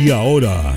[0.00, 0.76] Y ahora,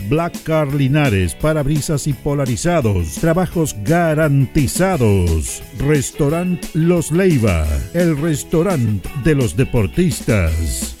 [0.09, 3.15] Black Car Linares, parabrisas y polarizados.
[3.15, 5.61] Trabajos garantizados.
[5.79, 7.67] Restaurant Los Leiva.
[7.93, 11.00] El restaurante de los deportistas.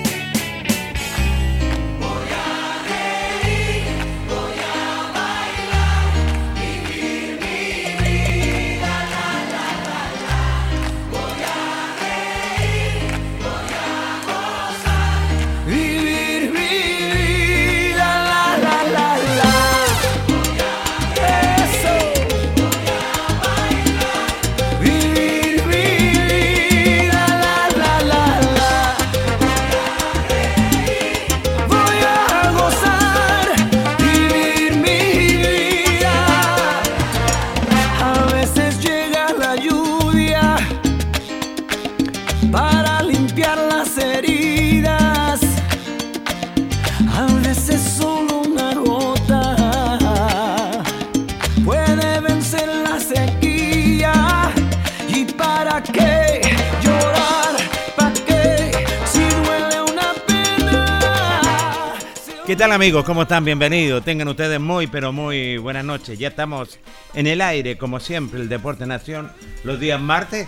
[62.81, 63.05] Amigos?
[63.05, 63.45] ¿Cómo están?
[63.45, 64.03] Bienvenidos.
[64.03, 66.17] Tengan ustedes muy, pero muy buenas noches.
[66.17, 66.79] Ya estamos
[67.13, 69.31] en el aire, como siempre, el Deporte Nación,
[69.63, 70.47] los días martes,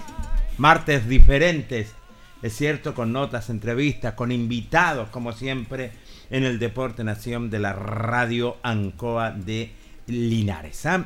[0.57, 1.91] martes diferentes,
[2.41, 5.91] es cierto, con notas, entrevistas, con invitados, como siempre,
[6.31, 9.71] en el Deporte Nación de la Radio Ancoa de
[10.07, 10.87] Linares.
[10.87, 11.05] ¿ah?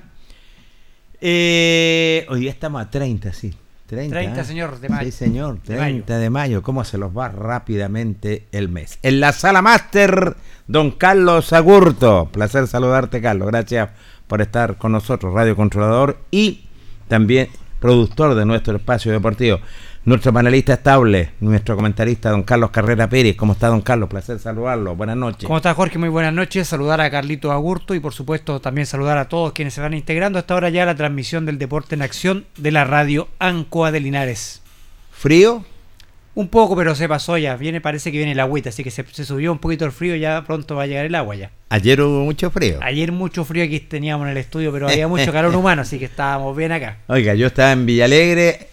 [1.19, 3.53] Eh, hoy día estamos a 30, sí.
[3.87, 4.43] 30, ¿eh?
[4.43, 5.05] señor, de mayo.
[5.05, 6.61] Sí, señor, 30 de mayo.
[6.61, 8.99] ¿Cómo se los va rápidamente el mes?
[9.01, 10.35] En la sala máster,
[10.67, 12.29] don Carlos Agurto.
[12.31, 13.47] Placer saludarte, Carlos.
[13.47, 13.89] Gracias
[14.27, 16.65] por estar con nosotros, Radio Controlador y
[17.07, 17.47] también
[17.79, 19.59] productor de nuestro espacio deportivo.
[20.05, 23.35] Nuestro panelista estable, nuestro comentarista, don Carlos Carrera Pérez.
[23.35, 24.07] ¿Cómo está, don Carlos?
[24.07, 24.95] Placer saludarlo.
[24.95, 25.45] Buenas noches.
[25.45, 25.97] ¿Cómo está, Jorge?
[25.97, 26.65] Muy buenas noches.
[26.65, 30.39] Saludar a Carlito Agurto y, por supuesto, también saludar a todos quienes se van integrando
[30.39, 34.61] hasta ahora ya la transmisión del Deporte en Acción de la radio Ancoa de Linares.
[35.11, 35.65] ¿Frío?
[36.37, 37.55] Un poco, pero se pasó ya.
[37.55, 40.15] Viene, parece que viene el agüita, así que se, se, subió un poquito el frío
[40.15, 41.49] y ya pronto va a llegar el agua ya.
[41.69, 42.77] Ayer hubo mucho frío.
[42.83, 46.05] Ayer mucho frío aquí teníamos en el estudio, pero había mucho calor humano, así que
[46.05, 46.97] estábamos bien acá.
[47.07, 48.67] Oiga, yo estaba en Villalegre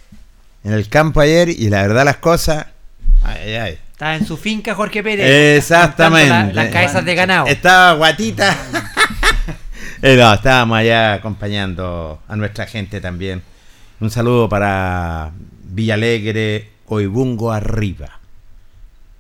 [0.62, 2.66] en el campo ayer y la verdad las cosas.
[3.22, 3.78] Ay, ay.
[3.93, 5.56] Estaba en su finca Jorge Pérez.
[5.56, 6.28] Exactamente.
[6.28, 7.46] La, las cabezas de ganado.
[7.46, 8.56] Estaba guatita.
[10.02, 13.40] Eh, no, estábamos allá acompañando a nuestra gente también.
[14.00, 15.31] Un saludo para
[15.62, 18.20] Villalegre, Oibungo arriba.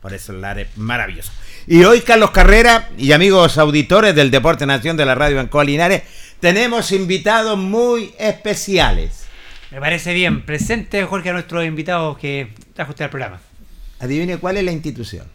[0.00, 1.32] por eso el maravilloso.
[1.66, 6.02] Y hoy, Carlos Carrera y amigos auditores del Deporte Nación de la Radio Banco Linares,
[6.40, 9.24] tenemos invitados muy especiales.
[9.70, 10.44] Me parece bien.
[10.44, 13.40] Presente, Jorge, a nuestros invitados que trajo usted al programa.
[13.98, 15.26] Adivine cuál es la institución.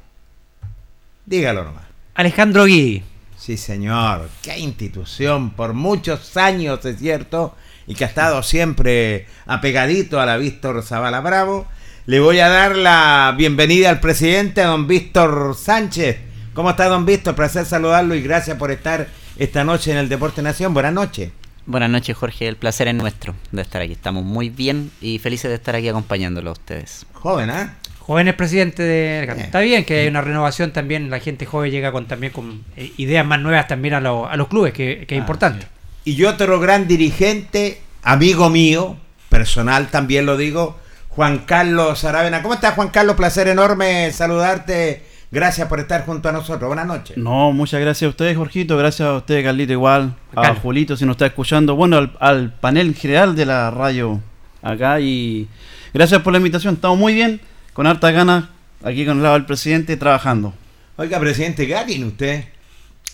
[1.25, 1.85] Dígalo nomás.
[2.13, 3.03] Alejandro Gui.
[3.37, 4.29] Sí, señor.
[4.43, 5.49] Qué institución.
[5.51, 7.55] Por muchos años, es cierto.
[7.87, 11.67] Y que ha estado siempre apegadito a la Víctor Zavala Bravo
[12.05, 16.17] le voy a dar la bienvenida al presidente, a don Víctor Sánchez.
[16.53, 17.35] ¿Cómo está, don Víctor?
[17.35, 19.07] Placer saludarlo y gracias por estar
[19.37, 20.73] esta noche en el Deporte Nación.
[20.73, 21.31] Buenas noches.
[21.65, 22.47] Buenas noches, Jorge.
[22.47, 23.93] El placer es nuestro de estar aquí.
[23.93, 27.05] Estamos muy bien y felices de estar aquí acompañándolo a ustedes.
[27.13, 27.61] Joven, ¿ah?
[27.61, 27.89] ¿eh?
[27.99, 29.23] Joven es presidente de...
[29.37, 31.11] Está bien que hay una renovación también.
[31.11, 34.73] La gente joven llega con también con eh, ideas más nuevas también a, los clubes,
[34.73, 35.67] que, es ah, importante.
[36.05, 38.97] Y otro gran dirigente, amigo mío,
[39.29, 42.41] personal también lo digo, Juan Carlos Aravena.
[42.41, 43.15] ¿Cómo estás, Juan Carlos?
[43.15, 45.03] Placer enorme saludarte.
[45.31, 46.67] Gracias por estar junto a nosotros.
[46.67, 47.17] Buenas noches.
[47.17, 48.77] No, muchas gracias a ustedes, Jorgito.
[48.77, 50.15] Gracias a usted, Carlito, igual.
[50.35, 51.75] A Julito, si nos está escuchando.
[51.75, 54.21] Bueno, al, panel general de la radio
[54.61, 54.99] acá.
[54.99, 55.47] Y
[55.93, 56.75] gracias por la invitación.
[56.75, 57.41] Estamos muy bien,
[57.73, 58.45] con harta ganas,
[58.83, 60.53] aquí con el lado del presidente, trabajando.
[60.95, 62.45] Oiga, presidente, ¿qué tiene usted?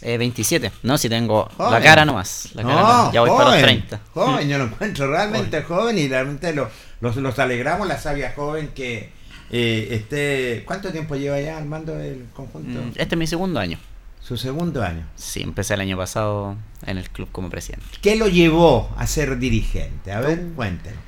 [0.01, 0.97] Eh, 27, ¿no?
[0.97, 2.49] Si tengo la cara nomás.
[2.53, 3.99] La cara Ya voy para los 30.
[4.13, 6.69] Joven, yo lo encuentro realmente joven, y realmente lo,
[7.13, 9.09] los, alegramos, la sabia joven que
[9.51, 10.63] eh, esté...
[10.65, 12.81] ¿Cuánto tiempo lleva ya al mando del conjunto?
[12.81, 13.77] Mm, este es mi segundo año.
[14.21, 15.05] ¿Su segundo año?
[15.15, 16.55] Sí, empecé el año pasado
[16.87, 17.85] en el club como presidente.
[18.01, 20.11] ¿Qué lo llevó a ser dirigente?
[20.11, 20.99] A ver, cuéntenos.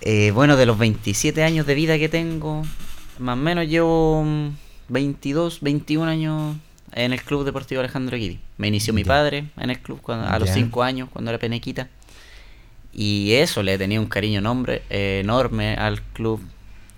[0.00, 2.62] Eh, bueno, de los 27 años de vida que tengo,
[3.18, 4.26] más o menos llevo
[4.88, 6.56] 22, 21 años
[6.92, 8.40] en el Club Deportivo Alejandro Guidi.
[8.56, 11.88] Me inició mi padre en el club a los 5 años, cuando era penequita.
[12.92, 16.40] Y eso, le tenía un cariño nombre, eh, enorme al club.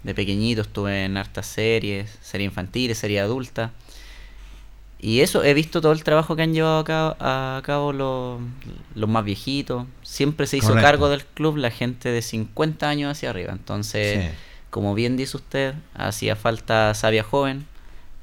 [0.03, 3.73] De pequeñito estuve en hartas series, serie infantil, serie adulta.
[4.99, 8.41] Y eso, he visto todo el trabajo que han llevado a cabo, los,
[9.09, 9.87] más viejitos.
[10.03, 13.53] Siempre se hizo cargo del club la gente de 50 años hacia arriba.
[13.53, 14.33] Entonces,
[14.71, 17.67] como bien dice usted, hacía falta sabia joven.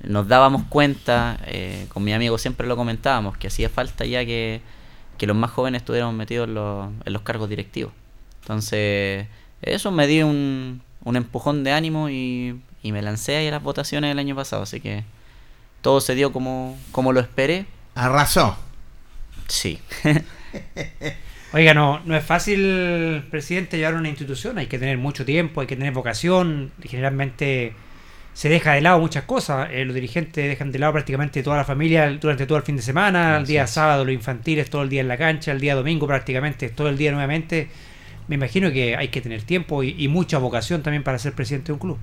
[0.02, 4.62] Nos dábamos cuenta, eh, con mi amigo siempre lo comentábamos, que hacía falta ya que
[5.22, 7.94] que los más jóvenes estuvieron metidos en los, en los cargos directivos.
[8.42, 9.28] Entonces,
[9.62, 14.12] eso me dio un, un empujón de ánimo y, me lancé ahí a las votaciones
[14.12, 14.64] el año pasado.
[14.64, 15.04] Así que
[15.84, 17.68] todo se dio como, como lo esperé.
[17.94, 18.58] Arrasó.
[19.48, 19.80] Sí.
[21.54, 24.58] Oiga, no, no es fácil, presidente, llevar una institución.
[24.58, 26.72] Hay que tener mucho tiempo, hay que tener vocación.
[26.82, 27.76] Generalmente
[28.33, 29.69] se deja de lado muchas cosas.
[29.72, 32.81] Eh, los dirigentes dejan de lado prácticamente toda la familia durante todo el fin de
[32.81, 36.07] semana, el día sábado los infantiles, todo el día en la cancha, el día domingo
[36.07, 37.69] prácticamente todo el día nuevamente.
[38.28, 41.74] Me imagino que hay que tener tiempo y, mucha vocación también para ser presidente de
[41.74, 41.98] un club.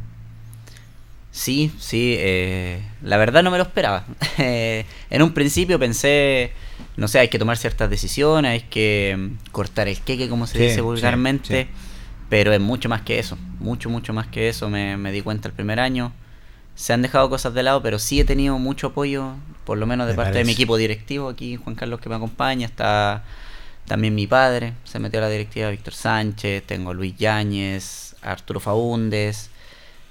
[1.31, 4.05] Sí, sí, eh, la verdad no me lo esperaba.
[4.41, 6.53] Eh, en un principio pensé,
[6.97, 10.61] no sé, hay que tomar ciertas decisiones, hay que mm, cortar el queque, como se
[10.61, 11.67] dice vulgarmente.
[12.29, 14.69] Pero es mucho más que eso, mucho, mucho más que eso.
[14.69, 16.13] Me, me, di cuenta el primer año.
[16.75, 19.35] Se han dejado cosas de lado, pero sí he tenido mucho apoyo,
[19.65, 21.29] por lo menos de parte de mi equipo directivo.
[21.29, 23.25] Aquí Juan Carlos que me acompaña, está
[23.89, 29.51] también mi padre, se metió a la directiva Víctor Sánchez, tengo Luis Yáñez, Arturo Faúndez.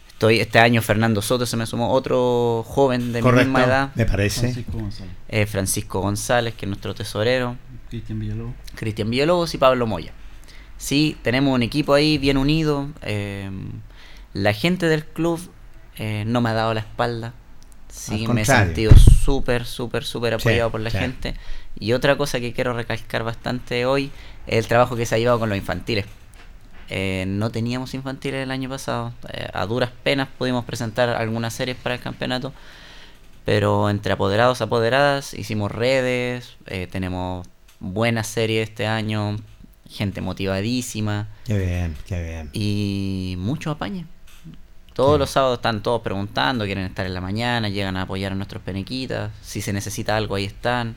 [0.10, 3.92] Estoy, este año Fernando Soto se me sumó otro joven de mi misma edad.
[3.94, 4.52] Me parece.
[4.52, 5.14] Francisco González.
[5.30, 7.56] Eh, Francisco González, que es nuestro tesorero.
[7.88, 8.56] Cristian Villalobos.
[8.74, 10.12] Cristian Villalobos y Pablo Moya.
[10.78, 12.88] Sí, tenemos un equipo ahí bien unido.
[13.02, 13.50] Eh,
[14.34, 15.40] la gente del club
[15.98, 17.34] eh, no me ha dado la espalda.
[17.90, 21.34] Sí, me he sentido súper, súper, súper apoyado por la gente.
[21.80, 24.12] Y otra cosa que quiero recalcar bastante hoy
[24.46, 26.06] es el trabajo que se ha llevado con los infantiles.
[26.90, 29.14] Eh, no teníamos infantiles el año pasado.
[29.54, 32.54] a duras penas pudimos presentar algunas series para el campeonato.
[33.46, 36.58] Pero entre apoderados, apoderadas, hicimos redes.
[36.92, 37.48] tenemos
[37.80, 39.38] buenas series este año
[39.90, 41.28] gente motivadísima.
[41.46, 42.50] Qué bien, qué bien.
[42.54, 44.06] Y mucho apañe.
[44.94, 48.36] Todos los sábados están todos preguntando, quieren estar en la mañana, llegan a apoyar a
[48.36, 49.32] nuestros penequitas.
[49.44, 50.96] Si se necesita algo, ahí están.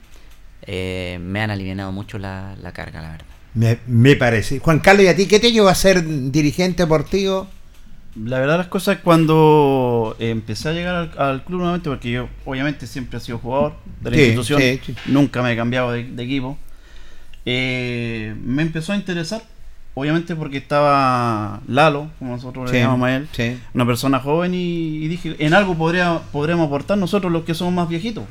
[0.62, 3.26] Eh, me han aliviado mucho la, carga, la verdad.
[3.52, 4.58] Me, me, parece.
[4.58, 7.46] Juan Carlos, ¿y a ti qué te llevó a ser dirigente deportivo?
[8.16, 13.18] La verdad las cosas cuando empecé a llegar al, club nuevamente, porque yo obviamente siempre
[13.18, 14.62] he sido jugador de la institución,
[15.06, 16.58] nunca me he cambiado de equipo.
[17.46, 19.42] Eh, me empezó a interesar,
[19.94, 23.28] obviamente porque estaba Lalo, como nosotros le llamamos a él,
[23.74, 27.88] una persona joven y, dije, en algo podría, podríamos aportar nosotros los que somos más
[27.88, 28.24] viejitos.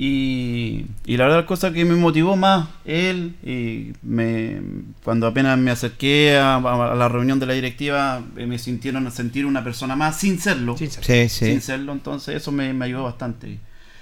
[0.00, 4.60] Y, la verdad, la cosa que me motivó más él, y me,
[5.02, 6.60] cuando apenas me acerqué a,
[6.96, 10.76] la reunión de la directiva, eh, me sintieron a sentir una persona más sin serlo.
[10.76, 13.58] Sin, serlo, entonces eso me, ayudó bastante.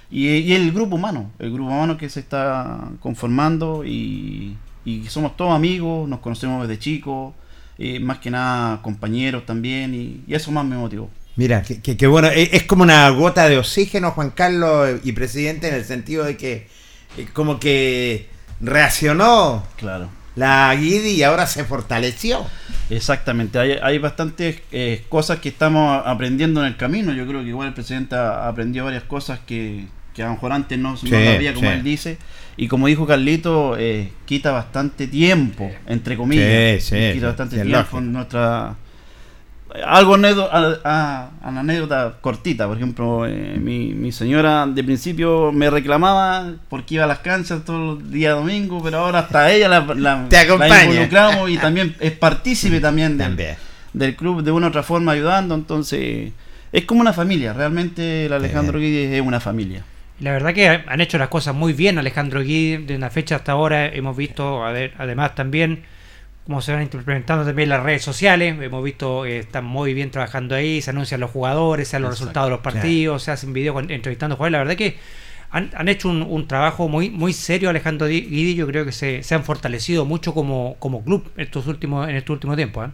[0.09, 4.55] Y, el grupo humano, el grupo humano que se está conformando y,
[5.09, 7.33] somos todos amigos, nos conocemos desde chicos,
[7.77, 11.09] eh, más que nada compañeros también, y eso más me motivó.
[11.37, 15.75] Mira, que, bueno, e, es, como una gota de oxígeno, Juan Carlos y presidente, en
[15.75, 16.67] el sentido de que
[17.15, 18.27] eh, como que
[18.59, 20.09] reaccionó claro.
[20.37, 22.45] La Guidi y ahora se fortaleció.
[22.89, 27.11] Exactamente, hay, hay bastantes eh, cosas que estamos aprendiendo en el camino.
[27.11, 30.79] Yo creo que igual el presidente aprendió varias cosas que, que a lo mejor antes
[30.79, 32.17] no, sabía, como él dice.
[32.55, 36.85] Y como dijo Carlito, eh, quita bastante tiempo, entre comillas.
[36.89, 38.75] quita bastante tiempo en nuestra
[39.85, 45.69] algo anécdota, a, una anécdota cortita, por ejemplo, eh, mi, mi, señora de principio me
[45.69, 49.81] reclamaba porque iba a las canchas todo el día domingo, pero ahora hasta ella la,
[49.95, 53.37] la, Te involucramos y también es partícipe también del,
[53.93, 56.31] del, club de una u otra forma ayudando, entonces
[56.71, 59.83] es como una familia, realmente el Alejandro Guidi es una familia.
[60.19, 63.51] La verdad que han hecho las cosas muy bien Alejandro Guidi, de una fecha hasta
[63.51, 65.83] ahora hemos visto, a ver, además también
[66.47, 68.57] como se van implementando también las redes sociales.
[68.59, 72.11] Hemos visto que están muy bien trabajando ahí, se anuncian los jugadores, se dan los
[72.11, 74.53] resultados de los partidos, se hacen videos entrevistando jugadores.
[74.53, 74.97] La verdad que
[75.49, 78.55] han, hecho un, trabajo muy muy serio Alejandro Guidi.
[78.55, 82.55] Yo creo que se, han fortalecido mucho como, como club estos últimos en este último
[82.55, 82.81] tiempo.
[82.81, 82.91] ¿eh?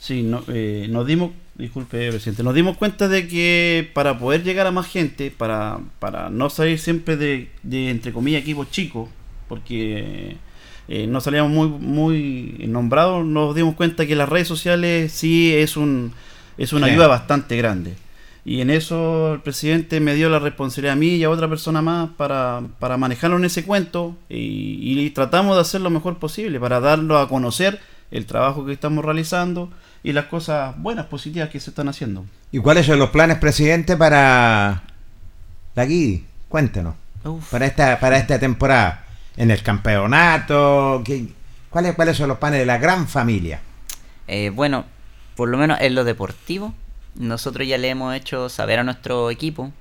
[0.00, 4.66] Sí, no, eh, nos dimos, disculpe presidente, nos dimos cuenta de que para poder llegar
[4.66, 9.08] a más gente, para, para no salir siempre de, de entre comillas equipos chicos,
[9.48, 10.38] porque
[10.88, 15.76] eh, no salíamos muy, muy nombrados, nos dimos cuenta que las redes sociales sí es,
[15.76, 16.12] un,
[16.58, 17.94] es una ayuda bastante grande.
[18.44, 21.82] Y en eso el presidente me dio la responsabilidad a mí y a otra persona
[21.82, 26.78] más para, para manejarlo en ese cuento y, tratamos de hacer lo mejor posible para
[26.78, 27.80] darlo a conocer
[28.12, 29.70] el trabajo que estamos realizando
[30.04, 32.24] y las cosas buenas, positivas que se están haciendo.
[32.52, 34.84] ¿Y cuáles son los planes, presidente, para
[35.74, 36.24] la Guidi?
[36.48, 36.94] Cuéntenos.
[37.50, 39.05] Para esta, para esta temporada
[39.36, 41.02] en el campeonato?
[41.70, 43.60] ¿Cuáles, ¿Cuáles son los planes de la gran familia?
[44.28, 44.84] Eh, bueno,
[45.34, 46.74] por lo menos en lo deportivo,
[47.14, 49.72] nosotros ya le hemos hecho saber a nuestro equipo,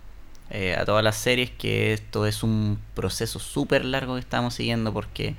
[0.50, 4.94] eh, a todas las series, que esto es un proceso súper largo que estamos siguiendo
[4.94, 5.36] porque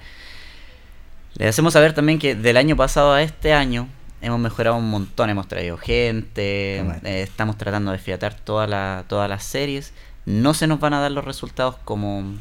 [1.36, 3.88] le hacemos saber también que del año pasado a este año
[4.22, 9.44] hemos mejorado un montón, hemos traído gente, eh, estamos tratando de fiatar toda todas las
[9.44, 9.92] series.
[10.24, 12.34] No se nos van a dar los resultados como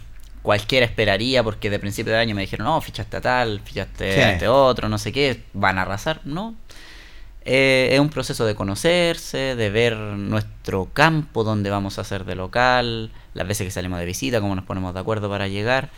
[0.46, 4.32] cualquiera esperaría, porque de principio de año me dijeron, no, fichaste a tal, fichaste a
[4.34, 6.22] este otro, no sé qué, van a arrasar.
[6.24, 6.56] No.
[7.44, 12.36] Eh, es un proceso de conocerse, de ver nuestro campo donde vamos a hacer de
[12.36, 15.90] local, las veces que salimos de visita, cómo nos ponemos de acuerdo para llegar.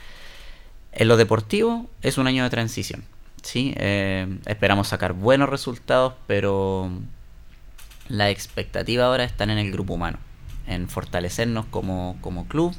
[0.93, 3.03] En lo deportivo es un año de transición.
[3.43, 3.73] ¿sí?
[3.77, 6.89] Eh, esperamos sacar buenos resultados, pero
[8.07, 10.17] la expectativa ahora está en el grupo humano,
[10.67, 12.73] en fortalecernos como, como club,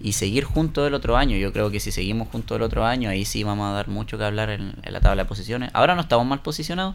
[0.00, 1.36] y seguir juntos el otro año.
[1.36, 4.18] Yo creo que si seguimos juntos el otro año, ahí sí vamos a dar mucho
[4.18, 5.70] que hablar en, la tabla de posiciones.
[5.72, 6.94] Ahora no estamos mal posicionados,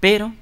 [0.00, 0.32] pero,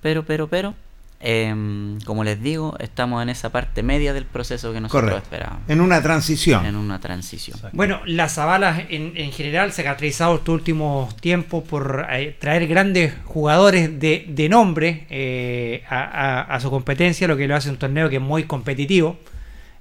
[0.00, 0.74] pero, pero, pero,
[1.20, 5.62] em, como les digo, estamos en esa parte media del proceso que nosotros esperábamos.
[5.68, 6.66] En una transición.
[6.66, 7.60] En una transición.
[7.72, 12.66] Bueno, la Zabalas en, en, general se ha caracterizado estos últimos tiempos por eh, traer
[12.66, 17.76] grandes jugadores de, de nombre eh, a, a, su competencia, lo que lo hace un
[17.76, 19.18] torneo que es muy competitivo.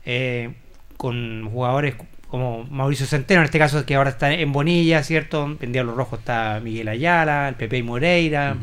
[0.06, 0.54] Eh,
[0.98, 1.96] con jugadores
[2.28, 5.58] como Mauricio Centeno, en este caso que ahora está en Bonilla, ¿cierto?
[5.60, 8.56] En Diablo Rojo está Miguel Ayala, el Pepe Moreira,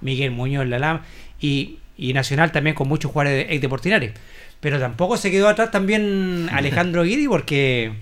[0.00, 1.00] Miguel Muñoz Lalam
[1.40, 4.12] y, y Nacional también con muchos jugadores ex deportinares.
[4.60, 7.92] Pero tampoco se quedó atrás también Alejandro Guidi porque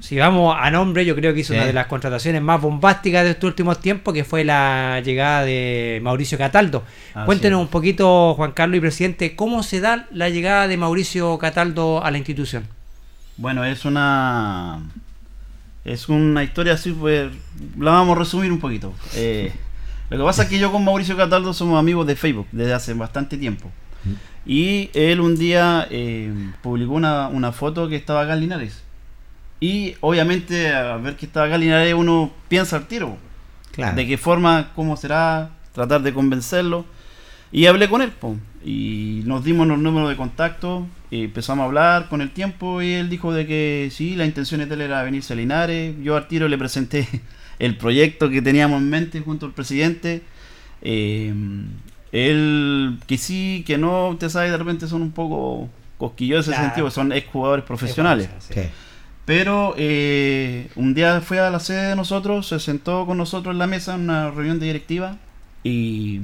[0.00, 3.30] si vamos a nombre, yo creo que hizo una de las contrataciones más bombásticas de
[3.30, 6.84] estos últimos tiempos, que fue la llegada de Mauricio Cataldo.
[7.26, 12.04] Cuéntenos un poquito, Juan Carlos y presidente, ¿cómo se da la llegada de Mauricio Cataldo
[12.04, 12.64] a la institución?
[13.36, 14.80] Bueno, es una
[15.84, 17.30] es una historia así, pues
[17.78, 18.94] la vamos a resumir un poquito.
[19.14, 19.52] Eh,
[20.10, 22.94] lo que pasa es que yo con Mauricio Cataldo somos amigos de Facebook desde hace
[22.94, 23.70] bastante tiempo.
[24.04, 24.12] Mm.
[24.46, 28.87] Y él un día eh, publicó una, una foto que estaba acá en Linares
[29.60, 33.16] y obviamente, al ver que estaba Galinare, uno piensa al tiro.
[33.94, 36.84] De qué forma, cómo será, tratar de convencerlo.
[37.52, 38.12] Y hablé con él,
[38.64, 42.92] y nos dimos los números de contacto, y empezamos a hablar con el tiempo, y
[42.92, 45.94] él dijo de que sí, la intención de él era venirse a Linares.
[46.02, 47.08] Yo al tiro le presenté
[47.58, 50.22] el proyecto que teníamos en mente junto al presidente.
[50.82, 51.32] Eh,
[52.12, 56.62] él, que sí, que no, usted sabe, de repente son un poco cosquillosos en ese
[56.64, 58.28] sentido, son exjugadores profesionales.
[59.28, 63.58] Pero eh, un día fue a la sede de nosotros, se sentó con nosotros en
[63.58, 65.18] la mesa en una reunión de directiva
[65.62, 66.22] y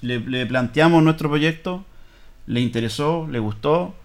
[0.00, 1.84] le, planteamos nuestro proyecto,
[2.46, 3.96] le interesó, le gustó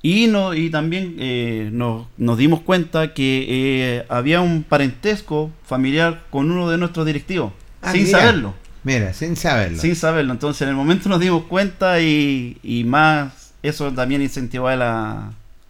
[0.00, 6.24] y, no, y también eh, nos, nos, dimos cuenta que eh, había un parentesco familiar
[6.30, 8.54] con uno de nuestros directivos, ah, sin saberlo.
[8.82, 9.78] Mira, sin saberlo.
[9.78, 10.32] Sin saberlo.
[10.32, 14.80] Entonces en el momento nos dimos cuenta y, y más eso también incentivó a él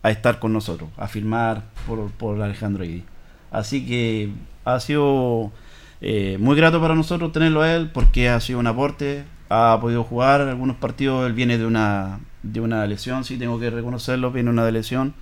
[0.08, 3.04] a, estar con nosotros, a firmar por, por Alejandro Idi.
[3.50, 4.30] Así que
[4.64, 5.52] ha sido
[6.00, 10.04] eh, muy grato para nosotros tenerlo a él porque ha sido un aporte, ha podido
[10.04, 14.50] jugar algunos partidos, él viene de una, de una lesión, sí tengo que reconocerlo, viene
[14.50, 15.14] de una lesión,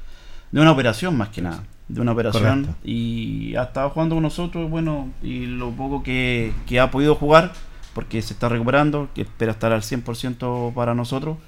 [0.50, 4.68] de una operación más que nada, de una operación y ha estado jugando con nosotros,
[4.68, 7.52] bueno, y lo poco que, que ha podido jugar,
[7.94, 11.38] porque se está recuperando, que espera estar al 100% para nosotros,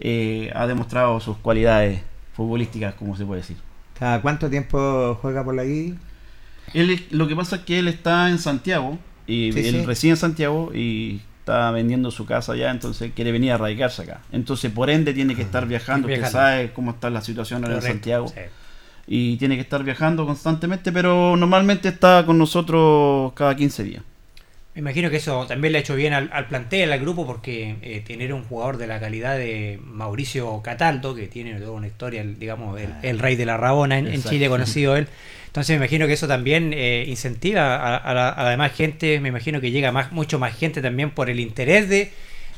[0.00, 2.02] eh, ha demostrado sus cualidades
[2.34, 3.56] futbolísticas, como se puede decir.
[3.98, 5.94] ¿Cada cuánto tiempo juega por la guía?
[6.74, 10.72] Él, lo que pasa es que él está en Santiago, y él reside en Santiago
[10.74, 14.20] y está vendiendo su casa allá, entonces quiere venir a radicarse acá.
[14.30, 16.08] Entonces, por ende, tiene que estar viajando.
[16.08, 18.32] Usted sabe cómo está la situación ahora en Santiago.
[19.06, 24.02] Y tiene que estar viajando constantemente, pero normalmente está con nosotros cada 15 días.
[24.74, 27.76] Me imagino que eso también le ha hecho bien al, al plantel, al grupo, porque
[27.82, 32.24] eh, tener un jugador de la calidad de Mauricio Cataldo, que tiene toda una historia,
[32.24, 35.08] digamos, el, rey de la Rabona en, Chile, conocido él.
[35.46, 39.70] Entonces me imagino que eso también eh, incentiva a, la, demás gente, me imagino que
[39.70, 42.10] llega más, mucho más gente también por el interés de,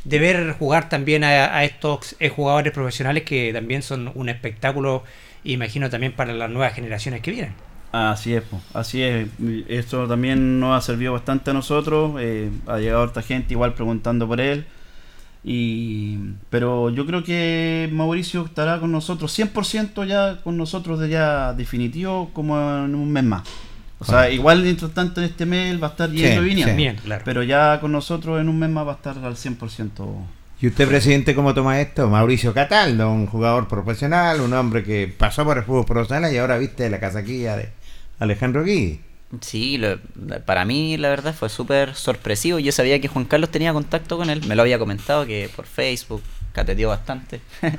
[0.04, 5.02] de ver jugar también a, estos eh, jugadores profesionales que también son un espectáculo,
[5.42, 7.73] imagino también para las nuevas generaciones que vienen.
[7.94, 9.28] Así es, así es.
[9.68, 12.16] Esto también nos ha servido bastante a nosotros.
[12.18, 14.66] Eh, ha llegado otra gente igual preguntando por él.
[15.44, 16.18] Y,
[16.50, 22.30] pero yo creo que Mauricio estará con nosotros 100% ya con nosotros de ya definitivo
[22.32, 23.42] como en un mes más.
[24.00, 27.02] O sea, igual mientras tanto en este mes va a estar yendo y viniendo.
[27.24, 29.88] Pero ya con nosotros en un mes más va a estar al 100%.
[30.60, 32.08] ¿Y usted, presidente, cómo toma esto?
[32.08, 36.58] Mauricio Cataldo, un jugador profesional, un hombre que pasó por el fútbol profesional y ahora
[36.58, 37.83] viste la casaquilla de,
[38.18, 39.00] Alejandro Gui.
[39.40, 39.80] Sí,
[40.44, 42.58] para mí la verdad fue súper sorpresivo.
[42.58, 45.66] Yo sabía que Juan Carlos tenía contacto con él, me lo había comentado que por
[45.66, 46.22] Facebook
[46.52, 47.40] cateteó bastante.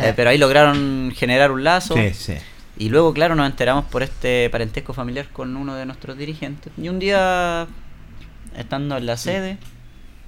[0.00, 1.94] Eh, pero ahí lograron generar un lazo.
[1.94, 2.34] Sí, sí.
[2.78, 6.72] Y luego, claro, nos enteramos por este parentesco familiar con uno de nuestros dirigentes.
[6.80, 7.66] Y un día,
[8.56, 9.58] estando en la sede,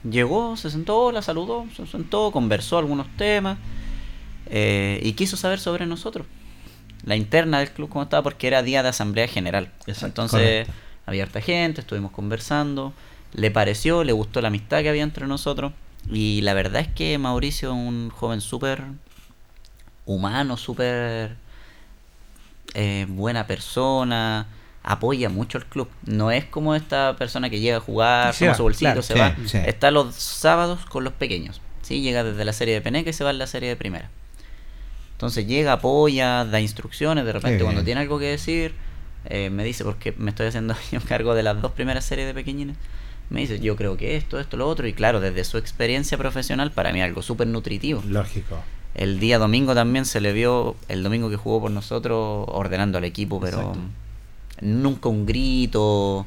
[0.09, 3.59] llegó, se sentó, la saludó, se sentó, conversó algunos temas
[4.47, 6.27] eh, y quiso saber sobre nosotros
[7.05, 9.71] la interna del club como estaba porque era día de asamblea general.
[9.87, 10.67] Entonces
[11.07, 12.93] había harta gente, estuvimos conversando,
[13.33, 15.73] le pareció, le gustó la amistad que había entre nosotros
[16.11, 18.83] y la verdad es que Mauricio es un joven súper
[20.07, 21.37] humano, súper
[22.75, 24.47] eh, buena persona,
[24.83, 25.89] apoya mucho al club.
[26.05, 29.37] No es como esta persona que llega a jugar, toma su bolsito, se va.
[29.67, 31.61] Está los sábados con los pequeños.
[31.83, 32.01] ¿sí?
[32.01, 34.11] Llega desde la serie de Peneca y se va a la serie de primera.
[35.21, 38.73] Entonces llega, apoya, da instrucciones, de repente cuando tiene algo que decir,
[39.27, 42.33] eh, me dice, porque me estoy haciendo yo cargo de las dos primeras series de
[42.33, 42.75] pequeñines,
[43.29, 46.71] me dice, yo creo que esto, esto, lo otro, y claro, desde su experiencia profesional,
[46.71, 48.03] para mí algo súper nutritivo.
[48.07, 48.61] Lógico.
[48.95, 53.05] El día domingo también se le vio, el domingo que jugó por nosotros, ordenando al
[53.05, 53.75] equipo, pero
[54.63, 56.25] nunca un grito,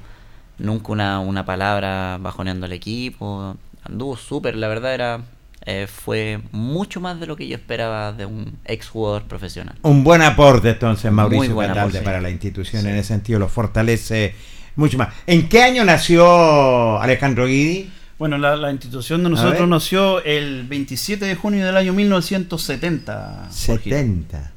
[0.60, 3.58] nunca una, una palabra bajoneando al equipo.
[3.86, 5.22] Anduvo súper, la verdad era
[5.66, 9.76] eh, fue mucho más de lo que yo esperaba de un ex jugador profesional.
[9.84, 14.36] Un buen aporte entonces Mauricio Catalde para la institución en ese sentido, lo fortalece
[14.76, 15.14] mucho más.
[15.26, 17.90] ¿En qué año nació Alejandro Guidi?
[18.20, 23.48] Bueno, la, institución de nosotros nació el 27 de junio del año 1970.
[23.50, 24.52] 70.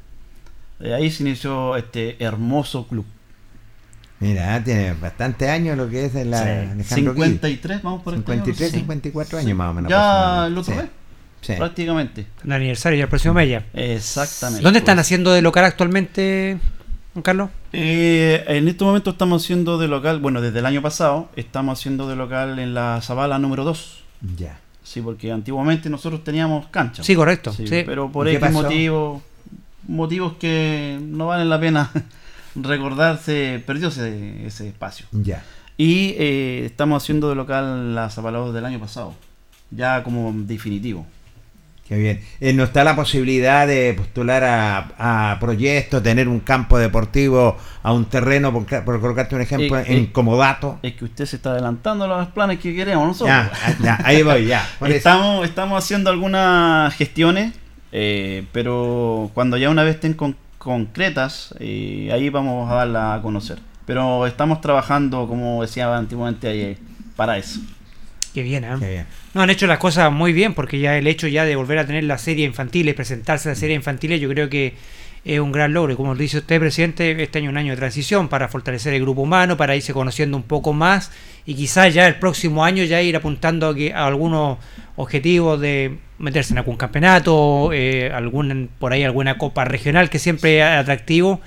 [0.79, 3.05] De ahí se inició este hermoso club.
[4.19, 9.39] Mira, tiene bastante años lo que es la Alejandro 53, vamos por 53, este 54
[9.39, 9.89] años más o menos.
[9.89, 10.63] Ya lo
[11.55, 12.27] Prácticamente.
[12.43, 14.63] El aniversario ya el próximo mes Exactamente.
[14.63, 16.57] ¿Dónde están haciendo de local actualmente,
[17.13, 17.49] Juan Carlos?
[17.73, 22.07] Eh, en este momento estamos haciendo de local, bueno, desde el año pasado estamos haciendo
[22.07, 24.03] de local en la Zabala número 2.
[24.37, 24.59] Ya.
[24.83, 27.03] Sí, porque antiguamente nosotros teníamos cancha.
[27.03, 27.53] Sí, correcto.
[27.69, 29.21] Pero por X motivos,
[29.87, 31.91] motivos que no valen la pena
[32.55, 35.05] recordarse, perdió ese, ese espacio.
[35.11, 35.43] Ya.
[35.77, 39.13] Y eh, estamos haciendo de local la Zapalados del año pasado,
[39.69, 41.05] ya como definitivo.
[41.87, 42.21] Qué bien.
[42.41, 48.05] Eh, ¿No está la posibilidad de postular a, proyectos, tener un campo deportivo, a un
[48.05, 50.79] terreno, por, colocarte un ejemplo, en Comodato?
[50.83, 53.29] Es que usted se está adelantando a los planes que queremos nosotros.
[53.29, 54.67] Ya, ya ahí voy, ya.
[54.87, 57.53] estamos, estamos haciendo algunas gestiones
[57.93, 60.17] Eh, pero cuando ya una vez estén
[60.57, 63.59] concretas, eh, ahí vamos a darla a conocer.
[63.85, 66.77] Pero estamos trabajando, como decía antiguamente, ahí,
[67.15, 67.61] para eso.
[68.33, 69.05] Qué bien, ¿eh?
[69.33, 71.87] No, han hecho las cosas muy bien porque ya el hecho ya de volver a
[71.87, 74.73] tener la serie infantil y presentarse a la serie infantil, yo creo que
[75.25, 75.93] es un gran logro.
[75.93, 79.01] Y como dice usted, presidente, este año es un año de transición para fortalecer el
[79.01, 81.11] grupo humano, para irse conociendo un poco más
[81.45, 84.57] y quizás ya el próximo año ya ir apuntando a, algunos
[84.97, 90.59] objetivos de meterse en algún campeonato, eh, algún, por ahí alguna copa regional que siempre
[90.59, 91.39] es atractivo.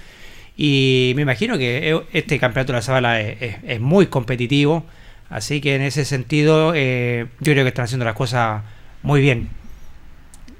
[0.57, 4.85] Y me imagino que este campeonato de la Zabala es, muy competitivo.
[5.31, 8.63] Así que en ese sentido eh, yo creo que están haciendo las cosas
[9.03, 9.49] muy bien.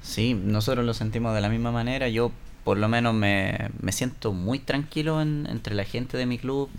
[0.01, 2.07] Sí, nosotros lo sentimos de la misma manera.
[2.07, 2.31] Yo
[2.63, 6.69] por lo menos me, me siento muy tranquilo entre la gente de mi club,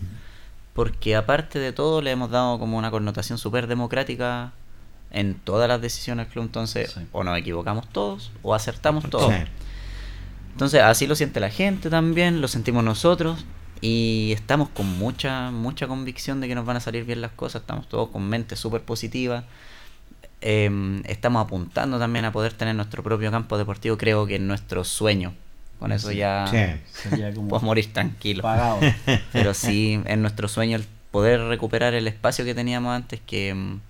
[0.75, 4.53] porque aparte de todo le hemos dado como una connotación súper democrática
[5.11, 9.35] en todas las decisiones del club, entonces o nos equivocamos todos o acertamos todos.
[10.53, 13.45] Entonces así lo siente la gente también, lo sentimos nosotros
[13.83, 17.61] y estamos con mucha, mucha convicción de que nos van a salir bien las cosas,
[17.61, 19.45] estamos todos con mente súper positiva.
[20.41, 24.85] Em, estamos apuntando también a poder tener nuestro propio campo deportivo, creo que es nuestro
[24.85, 25.35] sueño
[25.83, 26.47] con eso ya
[26.93, 28.45] sería como puedo morir tranquilo.
[29.33, 33.81] Pero sí, es nuestro sueño el poder recuperar el espacio que teníamos antes que mm,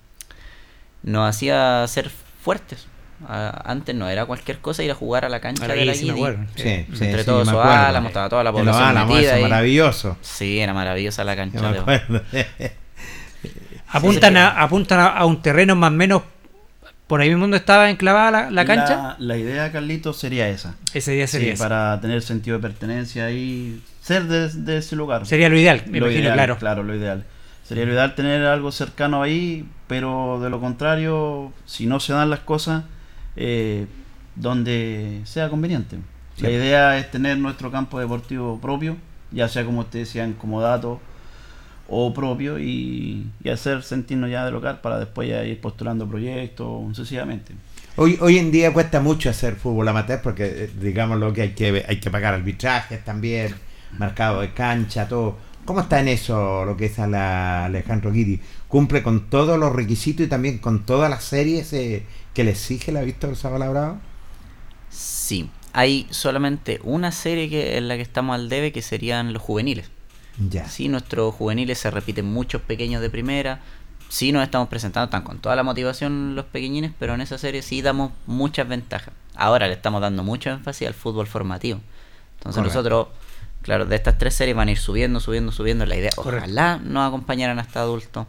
[1.03, 2.87] nos hacía ser fuertes.
[3.29, 6.23] Antes no era cualquier cosa ir a jugar a la cancha de la Guidi.
[6.57, 9.39] Sí, sí, Entre todos los álamos, estaba toda la población metida.
[9.39, 10.17] maravilloso.
[10.21, 11.73] Sí, era maravillosa la cancha.
[11.73, 12.81] De
[13.89, 16.23] apuntan, a, apuntan a un terreno más o menos
[17.13, 19.17] por ahí mismo estaba enclavada la, cancha.
[19.19, 20.77] La, idea, Carlito, sería esa.
[20.95, 25.27] Ese día sería Para tener sentido de pertenencia y ser de, ese lugar.
[25.27, 26.57] Sería lo ideal, me imagino, claro.
[26.57, 27.25] Claro, lo ideal.
[27.65, 32.31] Sería lo ideal tener algo cercano ahí, pero de lo contrario, si no se dan
[32.31, 32.85] las cosas,
[33.37, 33.87] eh,
[34.37, 35.99] donde sea conveniente.
[36.39, 38.97] La idea es tener nuestro campo deportivo propio,
[39.31, 40.61] ya sea como ustedes decían, como
[41.89, 47.53] o propio y, hacer sentirnos ya de local para después ya ir postulando proyectos sucesivamente.
[47.97, 51.51] Hoy, hoy en día cuesta mucho hacer fútbol amateur porque eh, digamos lo que hay
[51.51, 53.55] que hay que pagar arbitrajes también,
[53.99, 55.37] mercado de cancha, todo.
[55.67, 58.41] ¿Cómo está en eso lo que es a la Alejandro Guidi?
[58.67, 62.93] ¿Cumple con todos los requisitos y también con todas las series eh, que le exige
[62.93, 63.99] la Víctor Zabala Bravo?
[64.91, 69.43] Sí, hay solamente una serie que, en la que estamos al debe que serían los
[69.43, 69.91] juveniles.
[70.51, 70.69] Ya.
[70.69, 73.61] Sí, nuestros juveniles se repiten muchos pequeños de primera.
[74.09, 77.63] Sí, nos estamos presentando, están con toda la motivación los pequeñines, pero en esa serie
[77.63, 79.15] sí damos muchas ventajas.
[79.35, 81.81] Ahora le estamos dando mucho énfasis al fútbol formativo.
[82.39, 83.09] Entonces nosotros,
[83.63, 85.87] claro, de estas tres series van a ir subiendo, subiendo, subiendo.
[85.87, 88.27] La idea, ojalá nos acompañaran hasta adultos.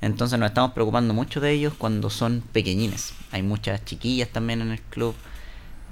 [0.00, 3.14] Entonces nos estamos preocupando mucho de ellos cuando son pequeñines.
[3.32, 5.14] Hay muchas chiquillas también en el club,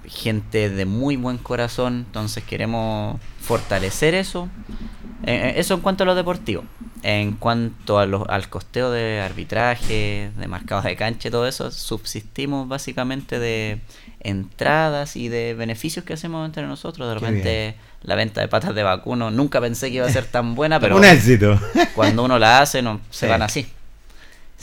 [0.06, 4.48] gente de muy buen corazón, entonces queremos fortalecer eso
[5.26, 6.64] eh, eh, eso en cuanto a lo deportivo.
[7.02, 12.66] En cuanto a al costeo de arbitraje, de marcados de cancha y todo eso, subsistimos
[12.66, 13.80] básicamente de
[14.20, 17.08] entradas y de beneficios que hacemos entre nosotros.
[17.08, 20.54] De repente la venta de patas de vacuno nunca pensé que iba a ser tan
[20.54, 21.58] buena, pero un éxito.
[21.94, 23.66] cuando uno la hace no, se van así,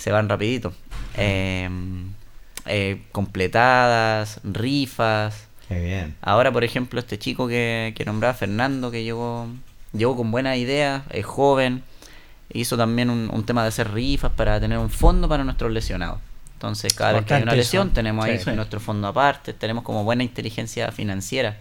[0.01, 0.73] se van rapidito.
[1.15, 2.11] Em,
[2.65, 5.47] eh, completadas, rifas.
[5.67, 6.15] Qué bien.
[6.21, 9.47] Ahora, por ejemplo, este chico que, que nombraba Fernando, que llegó
[9.93, 11.83] llegó con buenas ideas, es joven,
[12.53, 16.19] hizo también un, tema de hacer rifas para tener un fondo para nuestros lesionados.
[16.53, 20.23] Entonces, cada vez que hay una lesión, tenemos ahí nuestro fondo aparte, tenemos como buena
[20.23, 21.57] inteligencia financiera.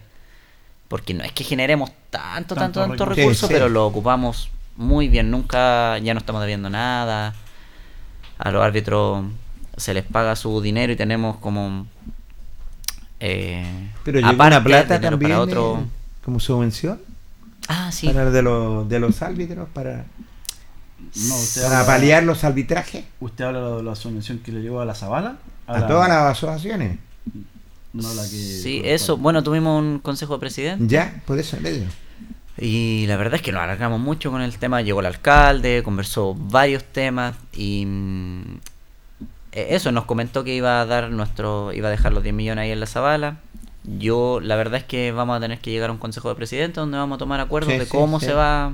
[0.87, 5.31] Porque no es que generemos tanto, tanto, tanto, recursos, pero lo ocupamos muy bien.
[5.31, 7.33] Nunca, ya no estamos debiendo nada.
[8.41, 9.23] A los árbitros
[9.77, 11.85] se les paga su dinero y tenemos como.
[13.19, 15.83] Eh, pero aparte, plata también para otro,
[16.25, 16.99] como subvención.
[17.67, 18.07] Ah, sí.
[18.07, 20.05] Para de, los de los árbitros, para,
[21.61, 23.05] para paliar los arbitrajes.
[23.19, 25.37] ¿Usted habla de la subvención que le llevó a la Zabala?
[25.67, 26.97] A, todas las asociaciones.
[27.93, 29.17] No la que sí, eso.
[29.17, 30.85] Bueno, tuvimos un consejo de presidente.
[30.87, 31.85] Ya, por eso le
[32.63, 34.83] Y la verdad es que nos alargamos mucho con el tema.
[34.83, 38.59] Llegó el alcalde, conversó varios temas y mm,
[39.51, 42.61] e-, eso nos comentó que iba a dar nuestro, iba a dejar los 10 millones
[42.61, 43.39] ahí en la Zabala.
[43.83, 46.79] Yo, la verdad es que vamos a tener que llegar a un consejo de presidente
[46.79, 48.73] donde vamos a tomar acuerdos de cómo se va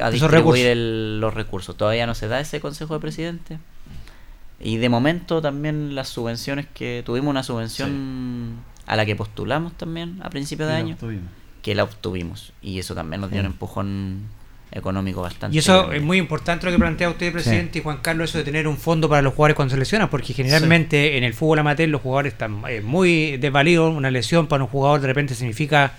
[0.00, 1.76] a distribuir los recursos.
[1.76, 3.58] Todavía no se da ese consejo de presidente.
[4.60, 10.20] Y de momento también las subvenciones que tuvimos una subvención a la que postulamos también
[10.22, 10.96] a principios de año,
[11.62, 12.52] que la obtuvimos.
[12.60, 14.28] Y eso también nos dio un empujón
[14.72, 15.54] económico bastante.
[15.54, 18.44] Y eso es muy importante lo que plantea usted, presidente, y Juan Carlos, eso de
[18.44, 21.88] tener un fondo para los jugadores cuando se lesionan, porque generalmente en el fútbol amateur
[21.88, 23.94] los jugadores están eh, muy desvalidos.
[23.94, 25.92] Una lesión para un jugador de repente significa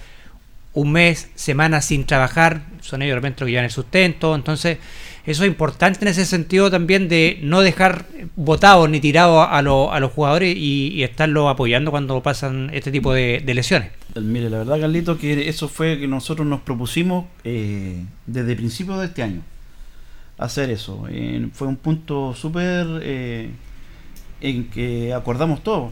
[0.73, 4.33] un mes, semanas sin trabajar, son ellos de repente los que llevan el sustento.
[4.35, 4.79] Entonces,
[5.25, 8.05] eso es importante en ese sentido también de no dejar
[8.35, 9.61] votados ni tirados a, a
[9.99, 13.91] los jugadores y, estarlos apoyando cuando pasan este tipo de, lesiones.
[14.15, 19.05] Mire, la verdad, Carlito, que eso fue que nosotros nos propusimos eh, desde principios de
[19.05, 19.41] este año.
[20.37, 21.05] Hacer eso.
[21.53, 23.51] Fue un punto súper eh,
[24.41, 25.91] en que acordamos todo.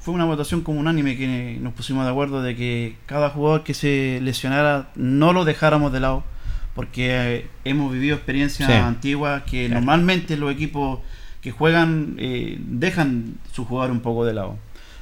[0.00, 3.74] Fue una votación como unánime que nos pusimos de acuerdo de que cada jugador que
[3.74, 6.24] se lesionara no lo dejáramos de lado
[6.74, 8.74] porque hemos vivido experiencias sí.
[8.74, 9.80] antiguas que claro.
[9.80, 11.00] normalmente los equipos
[11.40, 14.56] que juegan eh, dejan su jugador un poco de lado.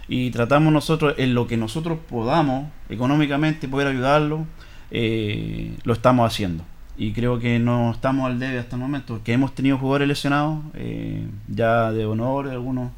[0.09, 4.47] Y tratamos nosotros, en lo que nosotros podamos económicamente poder ayudarlo,
[4.91, 6.65] eh, lo estamos haciendo.
[6.97, 10.61] Y creo que no estamos al debe hasta el momento, porque hemos tenido jugadores lesionados,
[10.75, 12.91] eh, ya de honor, algunos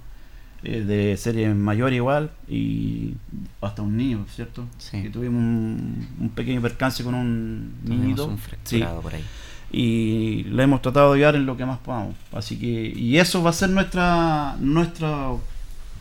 [0.63, 3.15] eh, de serie mayor igual y
[3.61, 4.67] hasta un niño, ¿cierto?
[4.79, 5.03] Sí.
[5.03, 8.27] Que tuvimos un, un, pequeño percance con un niñito.
[8.27, 8.85] Un sí.
[9.03, 9.25] por ahí.
[9.73, 12.15] Y lo hemos tratado de ayudar en lo que más podamos.
[12.33, 15.41] Así que, y eso va a ser nuestra nuestro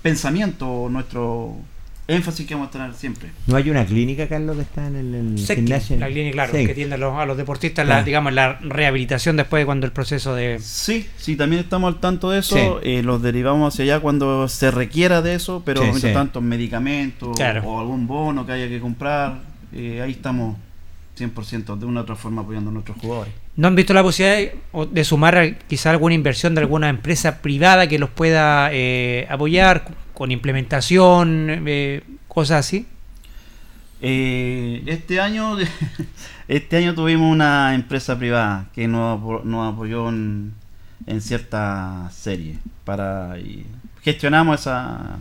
[0.01, 1.55] pensamiento, nuestro
[2.09, 3.29] énfasis que vamos a tener siempre.
[3.47, 5.97] ¿No hay una clínica, Carlos, que está en el, el gimnasio?
[5.97, 8.01] La clínica, claro, que tiende a los, a los deportistas, claro.
[8.01, 10.59] la, digamos, la rehabilitación después de cuando el proceso de...
[10.59, 12.89] Sí, sí, también estamos al tanto de eso, sí.
[12.89, 17.37] eh, los derivamos hacia allá cuando se requiera de eso, pero sí, mientras tanto medicamentos
[17.37, 17.63] claro.
[17.65, 19.39] o algún bono que haya que comprar,
[19.73, 20.57] eh, ahí estamos
[21.17, 23.33] 100% de una u otra forma apoyando a nuestros jugadores.
[23.55, 27.87] ¿No han visto la posibilidad de, de sumar quizá alguna inversión de alguna empresa privada
[27.87, 29.85] que los pueda eh, apoyar
[30.19, 32.85] con implementación, eh, cosas así?
[34.01, 35.57] Eh, este año
[36.49, 40.53] este año tuvimos una empresa privada que nos, nos apoyó en,
[41.21, 43.65] cierta serie para y
[44.01, 45.19] gestionamos esa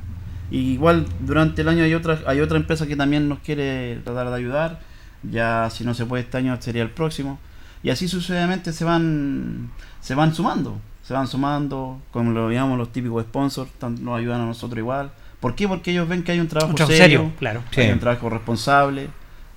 [0.51, 4.29] y igual durante el año hay otra hay otra empresa que también nos quiere tratar
[4.29, 4.81] de ayudar
[5.23, 7.39] ya si no se puede este año sería el próximo
[7.85, 12.93] y así sucesivamente se van se van sumando se van sumando como lo llamamos los
[12.93, 15.67] típicos sponsors nos ayudan a nosotros igual ¿por qué?
[15.67, 17.91] porque ellos ven que hay un trabajo, un trabajo serio, serio, claro hay sí.
[17.91, 19.09] un trabajo responsable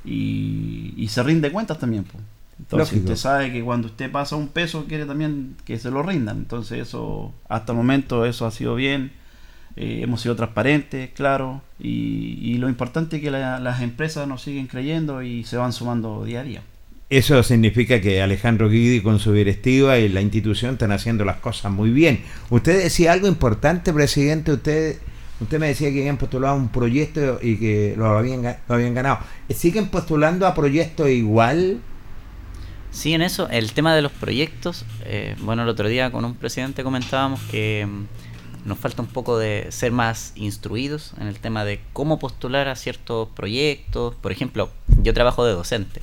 [0.06, 2.24] y, y, se rinde cuentas también pues.
[2.58, 3.12] entonces Lógico.
[3.12, 6.80] usted sabe que cuando usted pasa un peso quiere también que se lo rindan entonces
[6.80, 9.12] eso hasta el momento eso ha sido bien
[9.78, 14.42] eh, hemos sido transparentes, claro, y, y lo importante es que la, las empresas nos
[14.42, 16.62] siguen creyendo y se van sumando día a día.
[17.12, 21.70] Eso significa que Alejandro Guidi con su directiva y la institución están haciendo las cosas
[21.70, 22.24] muy bien.
[22.50, 24.98] Usted decía algo importante, presidente, usted
[25.42, 29.20] usted me decía que habían postulado un proyecto y que lo habían, lo habían ganado.
[29.50, 31.82] ¿Siguen postulando a proyectos igual?
[32.92, 36.36] Sí, en eso, el tema de los proyectos, eh, bueno, el otro día con un
[36.36, 37.90] presidente comentábamos que
[38.64, 42.78] nos falta un poco de ser más instruidos en el tema de cómo postular a
[42.78, 44.16] ciertos proyectos.
[44.16, 44.70] Por ejemplo,
[45.04, 46.02] yo trabajo de docente.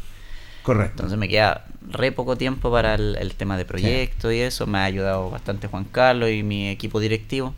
[0.68, 0.96] Correcto.
[0.96, 4.36] Entonces me queda re poco tiempo para el, el tema de proyectos sí.
[4.36, 4.66] y eso.
[4.66, 7.54] Me ha ayudado bastante Juan Carlos y mi equipo directivo.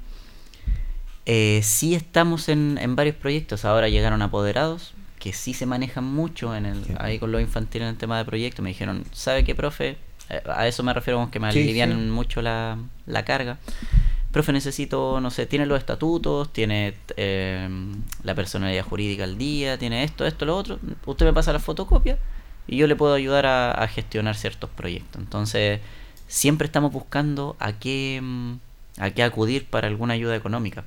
[1.27, 3.65] Eh, sí estamos en, en, varios proyectos.
[3.65, 6.95] Ahora llegaron apoderados que sí se manejan mucho en el, sí.
[7.01, 8.63] ahí con los infantiles en el tema de proyectos.
[8.63, 9.97] Me dijeron, ¿sabe qué, profe?
[10.29, 13.59] Eh, a eso me refiero con que me sí, alivian mucho la, la carga
[14.31, 17.69] profe, necesito, no sé, tiene los estatutos, tiene eh,
[18.23, 20.79] la personalidad jurídica al día, tiene esto, esto, lo otro.
[21.07, 22.17] Usted me pasa la fotocopia
[22.71, 25.21] y yo le puedo ayudar a, a gestionar ciertos proyectos.
[25.21, 25.81] Entonces,
[26.29, 28.23] siempre estamos buscando a qué,
[28.97, 30.85] a qué acudir para alguna ayuda económica.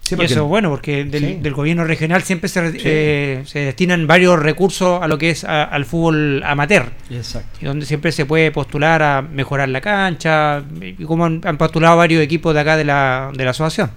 [0.00, 1.34] Sí, y eso es bueno, porque del, sí.
[1.36, 2.78] del, gobierno regional siempre se, sí.
[2.84, 6.90] eh, se, destinan varios recursos a lo que es a, al fútbol amateur.
[7.10, 7.58] Exacto.
[7.62, 11.96] Y donde siempre se puede postular a mejorar la cancha, y como han, han postulado
[11.96, 13.92] varios equipos de acá de la, de la asociación.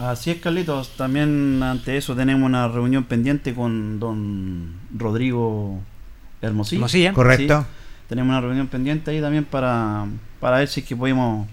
[0.00, 0.96] Así es, Carlitos.
[0.96, 5.80] También ante eso tenemos una reunión pendiente con don Rodrigo
[6.42, 6.78] Hermosilla.
[6.78, 7.12] Hermosilla.
[7.12, 7.60] Correcto.
[7.62, 7.66] Sí.
[8.08, 10.06] Tenemos una reunión pendiente ahí también para,
[10.40, 11.46] para ver si es que podemos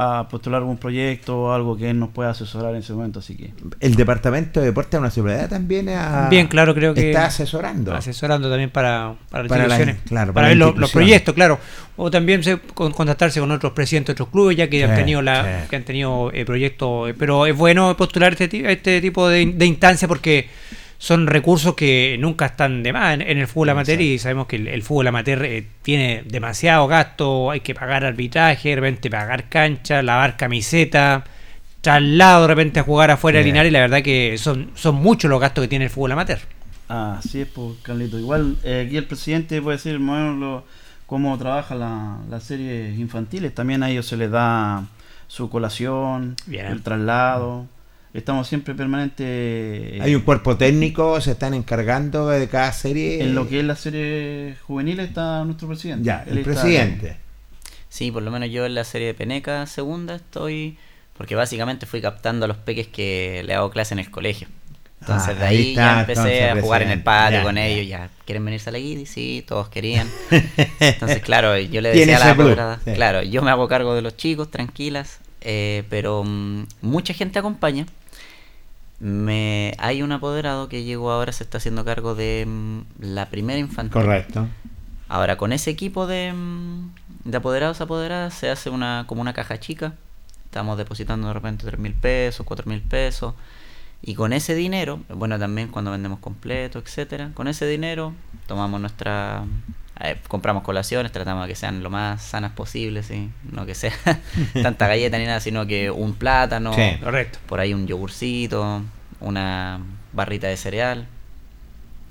[0.00, 3.34] a postular algún proyecto o algo que él nos pueda asesorar en ese momento así
[3.34, 7.26] que el departamento de deporte de una seguridad también a, bien claro creo que está
[7.26, 11.58] asesorando asesorando también para para, para la, claro, para, para ver los, los, proyectos claro
[11.96, 14.94] o también se, con, contactarse con otros presidentes de otros clubes ya que sí, han
[14.94, 15.68] tenido la sí.
[15.68, 20.06] que han tenido eh, proyectos pero es bueno postular este este tipo de, de instancia
[20.06, 20.48] porque
[20.98, 24.56] son recursos que nunca están de más en, en el fútbol amateur y sabemos que
[24.56, 29.48] el, el fútbol amateur eh, tiene demasiado gasto, hay que pagar arbitraje, de repente pagar
[29.48, 31.24] cancha, lavar camiseta,
[31.80, 35.30] traslado de repente a jugar afuera de Linares y la verdad que son, son muchos
[35.30, 36.40] los gastos que tiene el fútbol amateur.
[36.88, 38.18] Ah, sí es, pues, Carlito.
[38.18, 40.64] Igual eh, aquí el presidente puede decir, bueno, lo,
[41.06, 43.54] cómo trabaja la, las series infantiles.
[43.54, 44.84] También a ellos se les da
[45.28, 47.66] su colación, el traslado.
[48.14, 49.98] Estamos siempre permanente.
[50.00, 53.22] Hay un cuerpo técnico, se están encargando de cada serie.
[53.22, 56.04] En lo que es la serie juvenil está nuestro presidente.
[56.04, 57.16] Ya, el presidente.
[57.88, 60.78] Sí, por lo menos yo en la serie de Peneca segunda estoy,
[61.16, 64.48] porque básicamente fui captando a los peques que le hago clase en el colegio.
[65.00, 68.44] Entonces ah, de ahí, ya empecé a jugar en el patio con ellos, ya, ¿quieren
[68.44, 69.06] venirse a la guidi?
[69.06, 70.10] Sí, todos querían.
[70.80, 74.50] Entonces, claro, yo le decía a la claro, yo me hago cargo de los chicos,
[74.50, 77.86] tranquilas, eh, pero mm, mucha gente acompaña.
[79.00, 83.58] Me, hay un apoderado que llegó ahora, se está haciendo cargo de mm, la primera
[83.58, 83.92] infantil.
[83.92, 84.48] Correcto.
[85.08, 86.90] Ahora, con ese equipo de, mm,
[87.24, 89.94] de apoderados apoderadas se hace una como una caja chica.
[90.44, 93.34] Estamos depositando de repente tres mil pesos, cuatro mil pesos
[94.00, 98.14] y con ese dinero, bueno, también cuando vendemos completo, etcétera, con ese dinero
[98.46, 99.44] tomamos nuestra
[100.00, 103.30] eh, compramos colaciones, tratamos de que sean lo más sanas posible, ¿sí?
[103.50, 103.92] no que sea
[104.62, 107.40] tanta galleta ni nada, sino que un plátano, correcto.
[107.46, 108.82] por ahí un yogurcito,
[109.20, 109.80] una
[110.12, 111.06] barrita de cereal.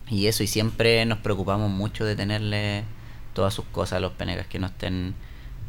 [0.10, 2.84] Y eso, y siempre nos preocupamos mucho de tenerle
[3.34, 5.14] todas sus cosas a los penegas, que no estén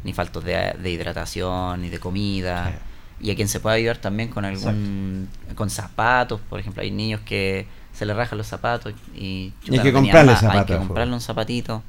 [0.03, 2.79] ni faltos de, hidratación, ni de comida.
[3.21, 7.19] Y a quien se pueda ayudar también con algún con zapatos por ejemplo hay niños
[7.25, 11.83] que se les rajan los zapatos y, hay que comprarle hay que comprarle un zapatito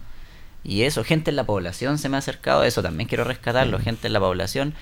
[0.64, 4.06] y eso gente en la población se me ha acercado eso también quiero rescatarlo gente
[4.06, 4.74] en la población.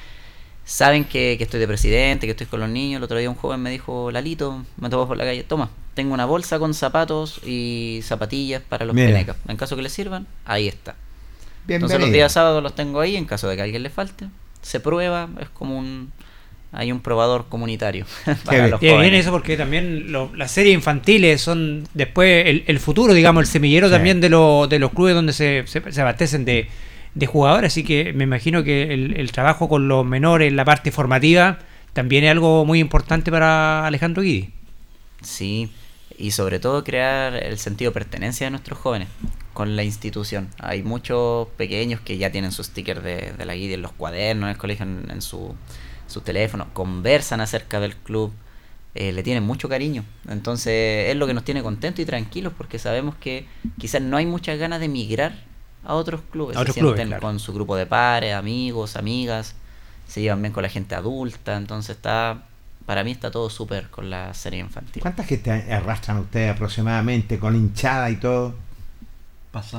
[0.65, 2.99] Saben que, estoy de presidente que estoy con los niños.
[2.99, 6.15] El otro día un joven me dijo Lalito me topó por la calle toma tengo
[6.15, 9.37] una bolsa con zapatos y zapatillas para los penecas.
[9.49, 10.95] En caso que les sirvan ahí está
[11.67, 14.29] entonces los días sábados los tengo ahí en caso de que a alguien le falte
[14.63, 16.13] se prueba es como un
[16.73, 18.05] hay un probador comunitario.
[18.45, 23.47] para los bien eso porque también las series infantiles son después el, futuro, digamos, el
[23.47, 26.69] semillero también de, de los clubes donde se, se, abastecen de,
[27.27, 27.73] jugadores.
[27.73, 31.59] Así que me imagino que el, trabajo con los menores, la parte formativa,
[31.95, 34.51] también es algo muy importante para Alejandro Guidi.
[35.23, 35.71] Sí,
[36.17, 39.09] y sobre todo crear el sentido de pertenencia de nuestros jóvenes
[39.53, 40.49] con la institución.
[40.61, 44.51] Hay muchos pequeños que ya tienen sus stickers de, la Guidi en los cuadernos, en
[44.51, 45.57] el colegio, en su
[46.09, 48.33] sus teléfonos, conversan acerca del club,
[48.95, 50.05] eh, le tienen mucho cariño.
[50.29, 53.47] Entonces es lo que nos tiene contentos y tranquilos porque sabemos que
[53.79, 55.35] quizás no hay muchas ganas de emigrar
[55.85, 56.59] a otros clubes.
[56.59, 59.55] se sienten con su grupo de pares, amigos, amigas,
[60.09, 62.45] se llevan bien con la gente adulta, entonces está...
[62.87, 65.03] Para mí está todo súper con la serie infantil.
[65.03, 68.55] ¿Cuántas gente arrastran ustedes aproximadamente con hinchada y todo?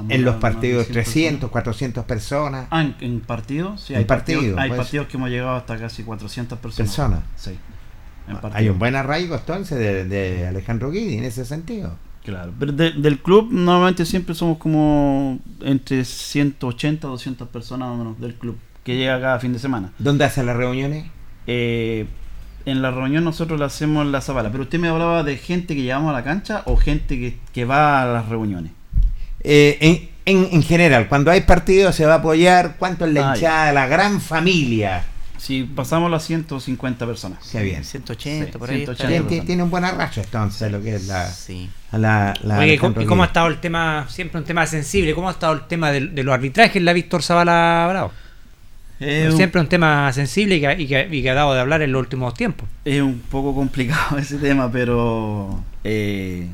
[0.10, 2.67] En los partidos 300, 400 personas.
[2.71, 4.82] Ah, en, partidos, sí, hay, partidos, hay pues.
[4.82, 6.89] partidos que hemos llegado hasta casi 400 personas.
[6.89, 7.19] Personas.
[7.36, 7.58] Sí.
[8.53, 9.77] hay un buen arraigo entonces
[10.10, 11.95] de, Alejandro Guidi en ese sentido.
[12.23, 18.97] Claro, pero del club normalmente siempre somos como entre 180 200 personas del club que
[18.97, 19.91] llega cada fin de semana.
[19.97, 21.05] ¿Dónde hacen las reuniones?
[21.47, 22.08] Eh,
[22.65, 25.75] en la reunión nosotros la hacemos en la Zabala, pero usted me hablaba de gente
[25.75, 28.73] que llevamos a la cancha o gente que, que va a las reuniones.
[29.41, 33.88] Eh, en, general, cuando hay partido se va a apoyar, ¿cuánto es la hinchada, la
[33.88, 35.04] gran familia?
[35.38, 37.49] Si pasamos las 150 personas.
[37.49, 37.84] Qué bien.
[37.84, 38.86] 180, por ahí.
[39.45, 41.25] tiene, un buen arrastre entonces lo que es la...
[41.32, 41.69] Sí.
[41.89, 46.02] ¿cómo, ha estado el tema, siempre un tema sensible, cómo ha estado el tema de,
[46.02, 48.12] los arbitrajes en la Víctor Zavala Bravo?
[48.99, 52.67] siempre un tema sensible y que, ha dado de hablar en los últimos tiempos.
[52.84, 56.47] Es un poco complicado ese tema, pero eh,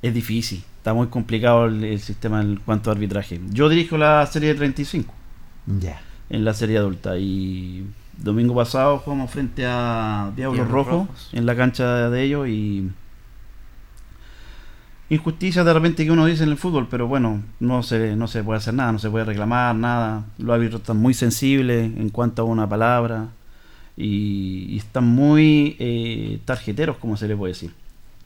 [0.00, 3.40] es difícil está muy complicado el, sistema en cuanto a arbitraje.
[3.48, 5.14] Yo dirijo la serie de 35.
[5.80, 5.98] Ya.
[6.28, 7.16] En la serie adulta.
[7.16, 7.86] Y
[8.18, 12.90] domingo pasado jugamos frente a Diablos Rojo en la cancha de ellos y
[15.08, 18.44] injusticia de repente que uno dice en el fútbol, pero bueno, no se, no se
[18.44, 20.26] puede hacer nada, no se puede reclamar nada.
[20.36, 23.28] Los árbitros están muy sensibles en cuanto a una palabra
[23.96, 27.83] y, están muy eh, tarjeteros, como se le puede decir.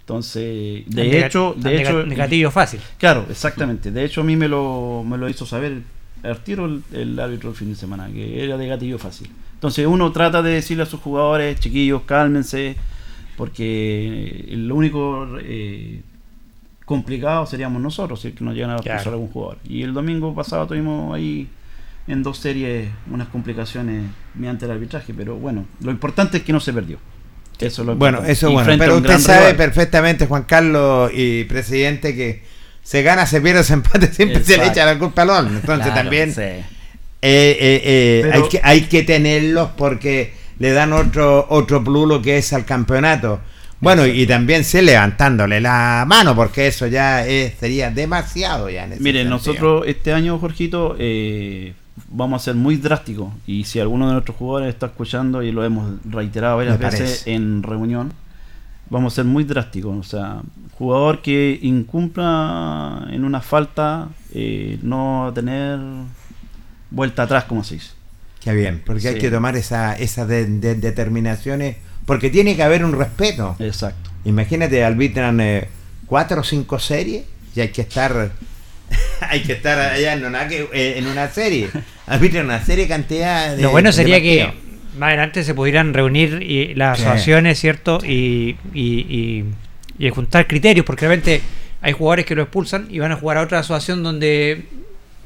[0.09, 2.81] Entonces, de hecho, de hecho, negativo fácil.
[2.97, 3.91] Claro, exactamente.
[3.91, 5.83] De hecho, a mí me lo, me lo hizo saber
[6.23, 9.29] al tiro el, árbitro el fin de semana, que era de gatillo fácil.
[9.53, 12.77] Entonces, uno trata de decirle a sus jugadores, chiquillos, cálmense,
[13.37, 16.01] porque lo único eh,
[16.87, 19.59] complicado seríamos nosotros si es que nos llegan a pasar algún jugador.
[19.69, 21.49] Y el domingo pasado tuvimos ahí
[22.07, 26.61] en dos series unas complicaciones mediante el arbitraje, pero bueno, lo importante es que no
[26.61, 26.99] se perdió
[27.97, 28.75] bueno, eso bueno.
[28.79, 32.43] Pero usted sabe perfectamente, Juan Carlos y presidente, que
[32.83, 35.57] se gana, se pierde, se empate, siempre se le echa la culpa al hombre.
[35.57, 36.65] Entonces también eh,
[37.21, 42.39] eh, eh, hay, que, hay que tenerlos porque le dan otro, otro plus lo que
[42.39, 43.41] es al campeonato.
[43.81, 47.25] Bueno, y también sé levantándole la mano, porque eso ya
[47.61, 48.89] sería demasiado ya.
[48.99, 51.75] Miren, nosotros este año, Jorgito, eh,
[52.11, 53.33] vamos a ser muy drásticos.
[53.47, 57.63] Y si alguno de nuestros jugadores está escuchando, y lo hemos reiterado varias veces en
[57.63, 58.13] reunión,
[58.91, 59.97] vamos a ser muy drásticos.
[59.97, 60.43] O sea,
[60.73, 65.79] jugador que incumpla en una falta, eh, no tener
[66.91, 67.91] vuelta atrás, como se dice.
[68.41, 73.57] Qué bien, porque hay que tomar esas esa determinaciones, porque tiene que haber un respeto.
[73.59, 74.11] Exacto.
[74.25, 75.69] Imagínate, arbitran eh,
[76.07, 78.33] cuatro o cinco series y hay que estar
[79.21, 81.71] hay que estar allá en una, eh, en una serie.
[82.07, 83.63] Arbitran una serie cantidad de.
[83.63, 84.53] Lo bueno sería que
[84.97, 87.99] más adelante se pudieran reunir y, las asociaciones, ¿cierto?
[88.05, 89.45] Y, y,
[89.99, 91.43] y, juntar criterios, porque realmente
[91.81, 94.65] hay jugadores que lo expulsan y van a jugar a otra asociación donde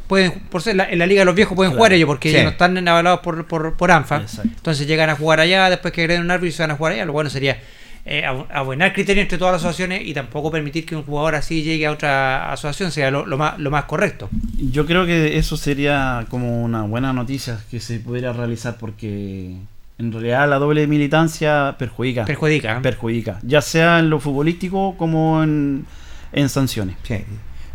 [0.09, 2.51] pueden, por ser en la Liga de los Viejos pueden jugar ellos porque ellos no
[2.51, 4.27] están avalados por, por, por ANFA.
[4.45, 6.93] Entonces llegan a jugar allá, después que agreden un árbitro y se van a jugar
[6.93, 7.07] allá.
[7.07, 7.59] Lo bueno sería
[8.05, 11.87] eh, abuenar criterios entre todas las asociaciones y tampoco permitir que un jugador así llegue
[11.87, 14.29] a otra asociación sea lo, más, lo más correcto.
[14.57, 19.55] Yo creo que eso sería como una buena noticia que se pudiera realizar porque
[19.99, 22.25] en realidad la doble militancia perjudica.
[22.25, 22.81] Perjudica.
[22.83, 25.87] Perjudica, ya sea en lo futbolístico como en,
[26.33, 26.97] en sanciones.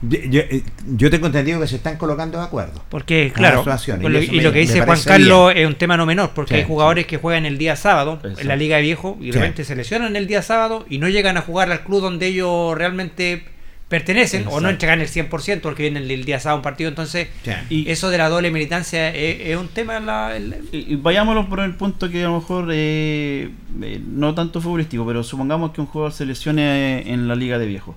[0.02, 2.84] Yo, tengo entendido que se están colocando de acuerdo.
[2.89, 3.66] Porque, claro,
[4.00, 7.18] y, lo, que dice Juan Carlos es un tema no menor, porque hay jugadores que
[7.18, 10.28] juegan el día sábado en la Liga de Viejo y de repente se lesionan el
[10.28, 13.43] día sábado y no llegan a jugar al club donde ellos realmente
[13.88, 16.89] pertenecen o no entregan el 100% porque vienen el, día sábado un partido.
[16.89, 17.30] Entonces,
[17.70, 20.00] y eso de la doble militancia es, un tema.
[20.00, 20.38] La,
[20.72, 23.50] Y, vayámoslo por el punto que a lo mejor eh,
[23.82, 27.66] eh, no tanto futbolístico, pero supongamos que un jugador se lesione en la Liga de
[27.66, 27.95] Viejo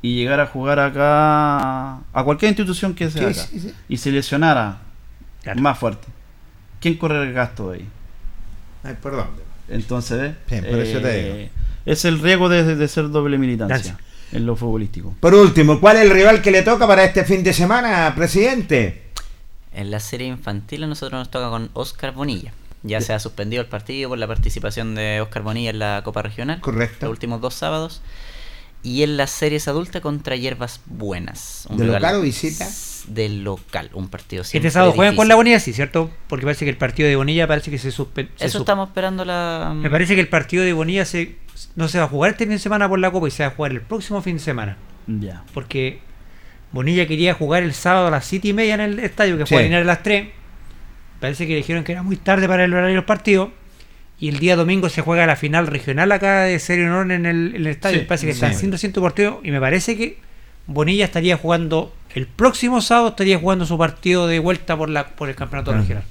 [0.00, 3.46] y llegar a jugar acá a cualquier institución que sea acá
[3.88, 4.78] y se lesionara
[5.56, 6.06] más fuerte,
[6.80, 7.88] ¿quién corre el gasto de ahí?
[8.84, 9.28] Ay, perdón.
[9.68, 11.50] Entonces, eh,
[11.84, 13.98] es el riesgo de, ser doble militancia
[14.32, 15.14] en lo futbolístico.
[15.20, 19.04] Por último, ¿cuál es el rival que le toca para este fin de semana, presidente?
[19.72, 22.52] En la serie infantil a nosotros nos toca con Oscar Bonilla.
[22.82, 26.22] Ya se ha suspendido el partido por la participación de Oscar Bonilla en la Copa
[26.22, 26.60] Regional.
[26.60, 27.06] Correcto.
[27.06, 28.00] Los últimos dos sábados
[28.82, 31.66] y en las series adultas contra Hierbas Buenas.
[31.70, 32.66] ¿De local o visita?
[33.08, 36.10] Del local, un partido Este sábado juegan con la Bonilla, sí, ¿cierto?
[36.28, 38.34] Porque parece que el partido de Bonilla parece que se suspendió.
[38.38, 39.72] Eso estamos esperando la...
[39.74, 41.36] Me parece que el partido de Bonilla se,
[41.74, 43.48] no se va a jugar este fin de semana por la Copa y se va
[43.48, 44.76] a jugar el próximo fin de semana.
[45.06, 45.42] Ya.
[45.54, 46.00] Porque
[46.70, 49.74] Bonilla quería jugar el sábado a las 7 y media en el estadio, que fue
[49.74, 50.28] a a las 3.
[51.20, 53.52] Parece que dijeron que era muy tarde para el horario del partido
[54.20, 57.66] y el día domingo se juega la final regional acá de Serio Honor en el,
[57.66, 57.98] estadio.
[57.98, 60.18] me parece que está en 100% partido y me parece que
[60.66, 65.28] Bonilla estaría jugando el próximo sábado estaría jugando su partido de vuelta por la por
[65.28, 66.04] el campeonato regional.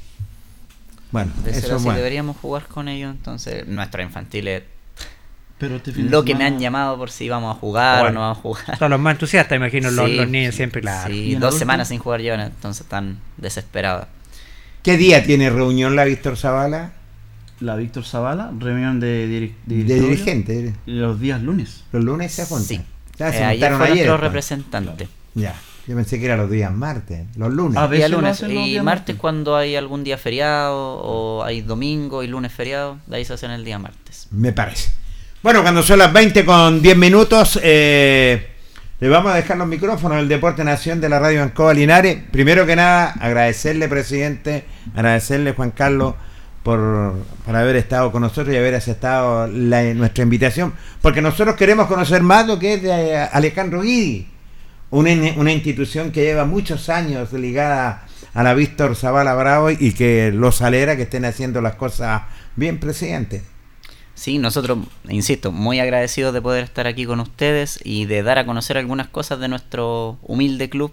[1.11, 4.63] Bueno, eso deberíamos jugar con ellos entonces nuestros infantiles
[5.57, 8.37] pero este lo que me han llamado por si vamos a jugar o no vamos
[8.37, 8.77] a jugar.
[8.77, 11.11] Son los más entusiastas, imagino, los, niños siempre, claro.
[11.11, 14.05] Sí, dos semanas sin jugar llevan, entonces están desesperados.
[14.83, 16.91] ¿Qué día tiene reunión la Víctor Zavala?
[17.59, 19.27] La Víctor Zavala, reunión de,
[19.65, 20.73] de, dirigentes.
[20.85, 21.83] Los días lunes.
[21.91, 22.67] Los lunes se juntan.
[22.67, 22.81] Sí.
[23.17, 24.21] Ya, se eh, ayer fue nuestro pues.
[24.21, 25.07] representante.
[25.33, 25.55] Ya.
[25.87, 27.77] Yo pensé que eran los días martes, los lunes.
[27.77, 28.43] Ah, día lunes.
[28.45, 33.25] Y martes, cuando hay algún día feriado, o hay domingo y lunes feriado, de ahí
[33.25, 34.27] se hacen el día martes.
[34.31, 34.91] Me parece.
[35.41, 38.49] Bueno, cuando son las 20 con 10 minutos, eh,
[38.99, 42.17] le vamos a dejar los micrófonos al Deporte Nación de la Radio Ancoa Linares.
[42.31, 46.15] Primero que nada, agradecerle, presidente, agradecerle, Juan Carlos
[46.67, 47.15] por,
[47.45, 52.59] haber estado con nosotros y haber aceptado nuestra invitación, porque nosotros queremos conocer más lo
[52.59, 54.27] que es de Alejandro Guidi,
[54.89, 60.33] una, una institución que lleva muchos años ligada a la Víctor Zavala Bravo y que
[60.33, 62.23] los alegra que estén haciendo las cosas
[62.57, 63.43] bien, presidente.
[64.13, 68.45] Sí, nosotros, insisto, muy agradecidos de poder estar aquí con ustedes y de dar a
[68.45, 70.91] conocer algunas cosas de nuestro humilde club.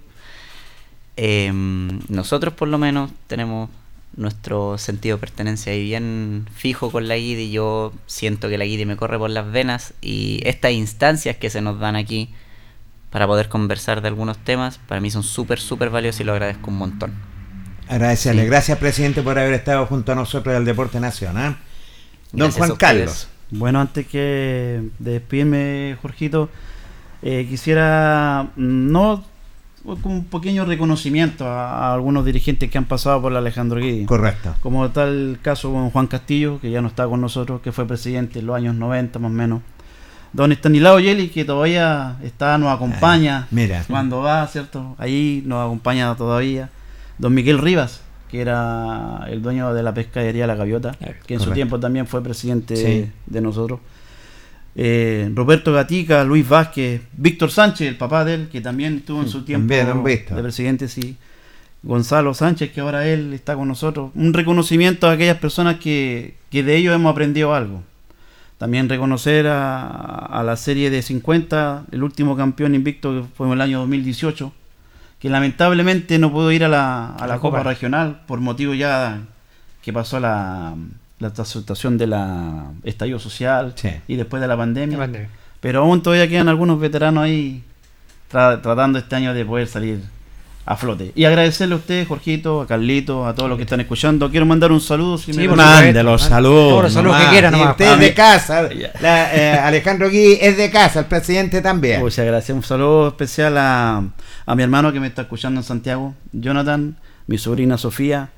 [1.16, 3.70] Em, nosotros por lo menos tenemos
[4.16, 7.50] nuestro sentido de pertenencia ahí bien fijo con la guidi.
[7.50, 11.60] Yo siento que la guidi me corre por las venas y estas instancias que se
[11.60, 12.30] nos dan aquí
[13.10, 16.70] para poder conversar de algunos temas, para mí son súper, súper valiosos y lo agradezco
[16.70, 17.12] un montón.
[17.88, 18.44] Agradecerle.
[18.46, 21.56] Gracias, presidente, por haber estado junto a nosotros del Deporte Nacional.
[22.32, 23.28] Don Juan Carlos.
[23.50, 26.50] Bueno, antes que de despedirme, Jorgito,
[27.22, 29.24] eh, quisiera no
[29.84, 34.06] un pequeño reconocimiento a, algunos dirigentes que han pasado por la Alejandro Guidi.
[34.06, 34.54] Correcto.
[34.60, 38.38] Como tal caso con Juan Castillo, que ya no está con nosotros, que fue presidente
[38.38, 39.62] en los años 90 más o menos.
[40.32, 43.84] Don Estanislao Yeli, que todavía está, nos acompaña mira.
[43.88, 44.96] cuando va, ¿cierto?
[44.98, 46.70] Ahí nos acompaña todavía.
[47.18, 51.52] Don Miguel Rivas, que era el dueño de la pescadería La Gaviota, que en su
[51.52, 53.78] tiempo también fue presidente de nosotros.
[54.76, 59.28] Eh, Roberto Gatica, Luis Vázquez, Víctor Sánchez, el papá de él, que también estuvo en
[59.28, 61.16] su tiempo de presidente, sí.
[61.82, 64.10] Gonzalo Sánchez, que ahora él está con nosotros.
[64.14, 67.82] Un reconocimiento a aquellas personas que, de ellos hemos aprendido algo.
[68.58, 73.60] También reconocer a, la serie de 50, el último campeón invicto que fue en el
[73.60, 74.52] año 2018,
[75.18, 77.62] que lamentablemente no pudo ir a la, a la, Copa.
[77.62, 79.20] Regional por motivo ya
[79.82, 80.74] que pasó la,
[81.36, 83.74] la situación de la estallido social
[84.08, 85.08] y después de la pandemia.
[85.60, 87.62] Pero aún todavía quedan algunos veteranos ahí
[88.28, 90.00] tratando este año de poder salir
[90.66, 91.12] a flote.
[91.14, 94.30] Y agradecerle a ustedes, Jorgito, a Carlito, a todos los que están escuchando.
[94.30, 95.18] Quiero mandar un saludo.
[95.18, 96.84] Si sí, mande los saludos.
[96.84, 97.54] los saludos que quieran.
[97.54, 98.68] usted es de casa.
[99.06, 102.00] Eh, Alejandro Gui es de casa, el presidente también.
[102.00, 102.54] Muchas gracias.
[102.54, 104.02] Un saludo especial a,
[104.46, 106.96] a mi hermano que me está escuchando en Santiago, Jonathan,
[107.26, 108.30] mi sobrina Sofía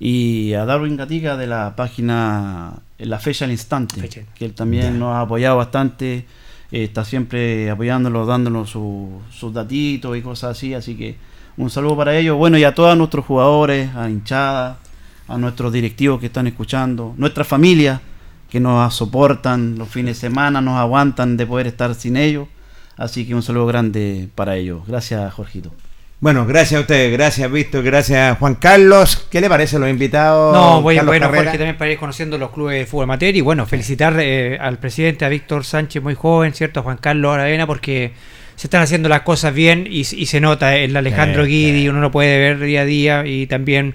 [0.00, 5.14] y a Darwin Gatica de la página La Fecha al Instante, que él también nos
[5.14, 6.24] ha apoyado bastante.
[6.70, 11.16] Eh, está siempre apoyándonos, dándonos sus datitos y cosas así, así que
[11.56, 12.36] un saludo para ellos.
[12.36, 14.78] Bueno, y a todos nuestros jugadores, a hinchada,
[15.26, 18.00] a nuestros directivos que están escuchando, nuestras familias
[18.48, 22.48] que nos soportan los fines de semana, nos aguantan de poder estar sin ellos.
[22.96, 24.82] Así que un saludo grande para ellos.
[24.86, 25.72] Gracias, Jorgito.
[26.20, 29.28] Bueno, gracias a ustedes, gracias Víctor, gracias Juan Carlos.
[29.30, 30.52] ¿Qué le parece los invitados?
[30.52, 33.66] No, voy, bueno, Jorge, también para ir conociendo los clubes de fútbol amateur y bueno,
[33.66, 36.80] felicitar eh, al presidente, a Víctor Sánchez, muy joven, ¿cierto?
[36.80, 38.14] A Juan Carlos Aravena, porque
[38.56, 42.36] se están haciendo las cosas bien y, se nota el Alejandro Guidi, uno lo puede
[42.36, 43.94] ver día a día y también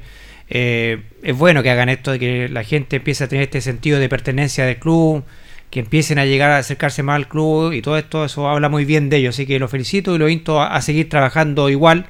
[0.49, 3.99] eh, es bueno que hagan esto de que la gente empiece a tener este sentido
[3.99, 5.26] de pertenencia del club,
[5.74, 8.86] que empiecen a llegar a acercarse más al club y todo esto, eso habla muy
[8.86, 12.05] bien de ellos, así que lo felicito y lo invito a, seguir trabajando igual.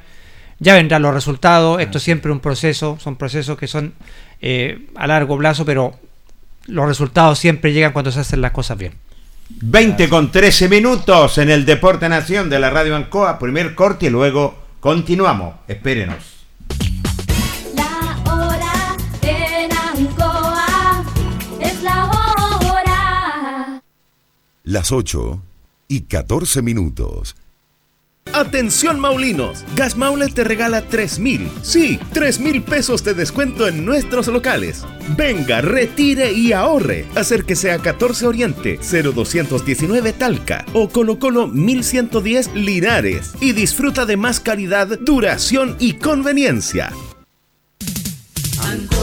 [0.59, 3.93] Ya vendrán los resultados, esto es siempre un proceso, son procesos que son
[4.41, 5.97] eh, a largo plazo, pero
[6.67, 8.95] los resultados siempre llegan cuando se hacen las cosas bien.
[9.49, 13.39] 20 con 13 minutos en el Deporte Nación de la Radio Ancoa.
[13.39, 15.55] Primer corte y luego continuamos.
[15.69, 16.32] Espérenos.
[24.65, 25.43] Las 8
[25.89, 27.35] y 14 minutos.
[28.31, 33.83] Atención Maulinos, Gas Maule te regala 3 mil, sí, 3 mil pesos de descuento en
[33.83, 34.85] nuestros locales.
[35.17, 37.05] Venga, retire y ahorre.
[37.13, 44.39] Acérquese a 14 Oriente, 0219 Talca o Colo Colo 1110 Linares y disfruta de más
[44.39, 46.93] calidad, duración y conveniencia.
[48.61, 49.02] Ancoa.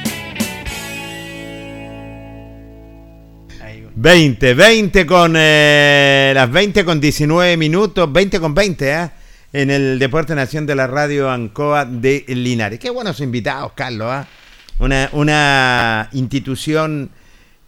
[3.95, 9.11] 20, 20 con eh, las 20 con 19 minutos, 20 con 20, ¿eh?
[9.53, 12.79] En el Deporte Nación de la Radio Ancoa de Linares.
[12.79, 14.27] Qué buenos invitados, Carlos, ¿ah?
[14.79, 17.11] Una, una institución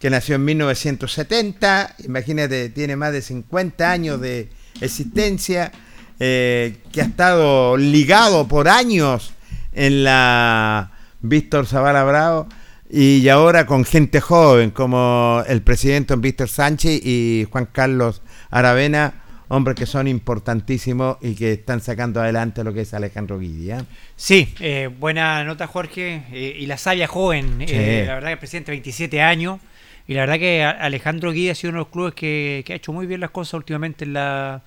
[0.00, 4.48] que nació en 1970, imagínate, tiene más de 50 años de
[4.80, 5.72] existencia,
[6.18, 9.34] eh, que ha estado ligado por años
[9.72, 12.48] en la Víctor Zavala Bravo
[12.96, 19.14] y ahora con gente joven como el presidente Víctor Sánchez y Juan Carlos Aravena,
[19.48, 23.84] hombres que son importantísimos y que están sacando adelante lo que es Alejandro Guidia.
[24.14, 28.38] Sí, eh, buena nota Jorge eh, y la sabia joven, eh, la verdad que el
[28.38, 29.58] presidente 27 años
[30.06, 32.76] y la verdad que Alejandro Guidia ha sido uno de los clubes que, que ha
[32.76, 34.62] hecho muy bien las cosas últimamente en la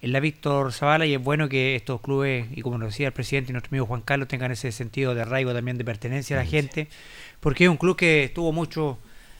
[0.00, 3.12] en la Víctor Zavala y es bueno que estos clubes, y como nos decía el
[3.12, 6.40] presidente y nuestro amigo Juan Carlos, tengan ese sentido de arraigo también de pertenencia a
[6.40, 6.88] la gente
[7.40, 8.96] porque es un club que estuvo muchos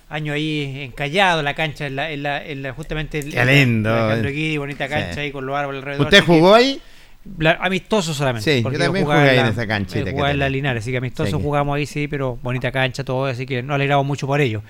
[0.08, 3.90] años ahí encallado la cancha, en la, en la, en la justamente Qué lindo.
[3.90, 6.06] La, bonita cancha ahí con los árboles alrededor.
[6.06, 6.80] ¿Usted jugó ahí?
[7.60, 8.56] amistoso solamente.
[8.56, 10.00] Sí, porque yo también jugué ahí en esa cancha.
[10.00, 13.44] Jugaba en la Linares, así que amistoso jugamos ahí, sí, pero bonita cancha, todo, así
[13.44, 14.62] que nos alegramos mucho por ello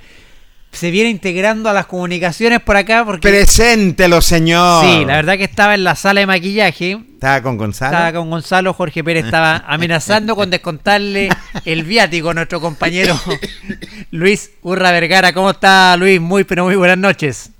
[0.71, 3.29] se viene integrando a las comunicaciones por acá porque...
[3.29, 4.85] Preséntelo, señor.
[4.85, 6.99] Sí, la verdad que estaba en la sala de maquillaje.
[7.15, 7.93] Estaba con Gonzalo.
[7.93, 11.31] Estaba con Gonzalo, Jorge Pérez estaba amenazando con descontarle
[11.65, 13.19] el viático a nuestro compañero
[14.11, 15.33] Luis Urra Vergara.
[15.33, 16.21] ¿Cómo está Luis?
[16.21, 17.53] Muy, pero muy buenas noches.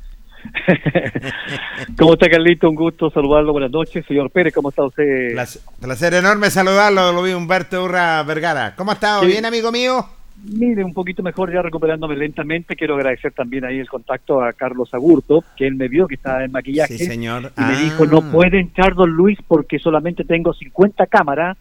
[1.99, 2.69] ¿Cómo está Carlito?
[2.69, 3.53] Un gusto saludarlo.
[3.53, 4.05] Buenas noches.
[4.07, 5.33] Señor Pérez, ¿cómo está usted?
[5.33, 8.75] Placer, placer enorme saludarlo, lo vi Humberto Urra Vergara.
[8.77, 9.23] ¿Cómo ha estado?
[9.23, 9.29] Sí.
[9.29, 10.09] ¿Bien, amigo mío?
[10.45, 12.77] Mire, un poquito mejor ya recuperándome lentamente.
[12.77, 16.45] Quiero agradecer también ahí el contacto a Carlos Agurto, que él me vio que estaba
[16.45, 16.97] en maquillaje.
[16.97, 17.53] Sí, señor.
[17.57, 17.81] Y me Ah.
[17.83, 21.57] dijo, no puede entrar don Luis porque solamente tengo 50 cámaras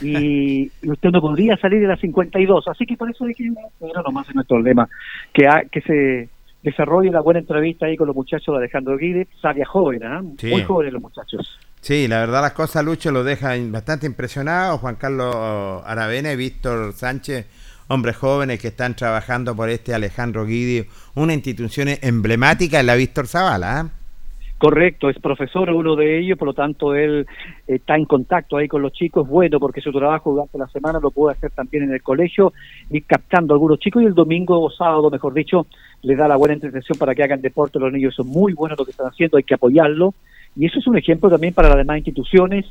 [0.00, 2.66] y, y usted no podría salir de las 52.
[2.68, 3.44] Así que por eso dije,
[3.80, 4.88] bueno, nomás es nuestro lema,
[5.32, 6.28] que, ha- que se
[6.62, 10.00] desarrolle la buena entrevista ahí con los muchachos de Alejandro Guide, sabia joven.
[10.38, 10.46] Sí.
[10.48, 11.58] muy jóvenes los muchachos.
[11.80, 14.78] Sí, la verdad las cosas, Lucho, lo deja bastante impresionado.
[14.78, 15.34] Juan Carlos
[15.84, 17.46] Aravena y Víctor Sánchez,
[17.92, 23.26] hombres jóvenes que están trabajando por este Alejandro Guidi, una institución emblemática en la Víctor
[23.26, 23.80] Zavala.
[23.80, 23.90] ¿ah?
[24.56, 27.26] Correcto, es profesor uno de ellos, por lo tanto él
[27.66, 31.00] eh, está en contacto ahí con los chicos, bueno, porque su trabajo durante la semana
[31.02, 32.54] lo puede hacer también en el colegio,
[32.90, 35.66] ir captando a algunos chicos y el domingo o sábado, mejor dicho,
[36.02, 38.84] le da la buena entretención para que hagan deporte, los niños son muy buenos lo
[38.84, 40.14] que están haciendo, hay que apoyarlo,
[40.56, 42.64] y eso es un ejemplo también para las demás instituciones,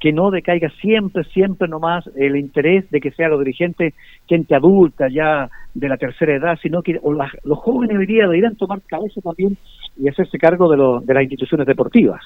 [0.00, 3.94] que no decaiga siempre, siempre nomás el interés de que sea los dirigentes
[4.28, 8.24] gente adulta ya de la tercera edad, sino que o las- los jóvenes hoy día
[8.24, 9.56] deberían tomar cabeza también
[9.98, 12.20] y hacerse cargo de, lo- de las instituciones deportivas.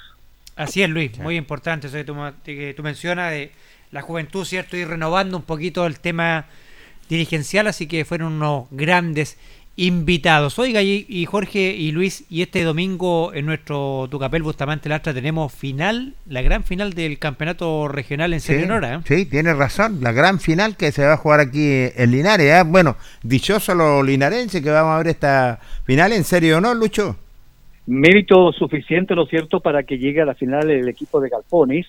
[0.56, 3.50] Así es, Luis, muy importante eso que tú, ma- que tú mencionas de
[3.92, 4.76] la juventud, ¿cierto?
[4.76, 6.46] Ir renovando un poquito el tema
[7.08, 9.38] dirigencial, así que fueron unos grandes
[9.80, 10.58] invitados.
[10.58, 15.54] Oiga, y, y Jorge y Luis, y este domingo en nuestro Tucapel Bustamante Lastra tenemos
[15.54, 18.98] final, la gran final del campeonato regional en Serie Honora, ¿eh?
[19.04, 20.00] sí, tienes razón.
[20.02, 22.52] La gran final que se va a jugar aquí en Linares.
[22.52, 22.64] ¿ah?
[22.64, 27.16] Bueno, dichoso los linarenses que vamos a ver esta final en serio, ¿o no, Lucho?
[27.86, 31.86] Mérito suficiente, ¿no es cierto?, para que llegue a la final el equipo de Galpones,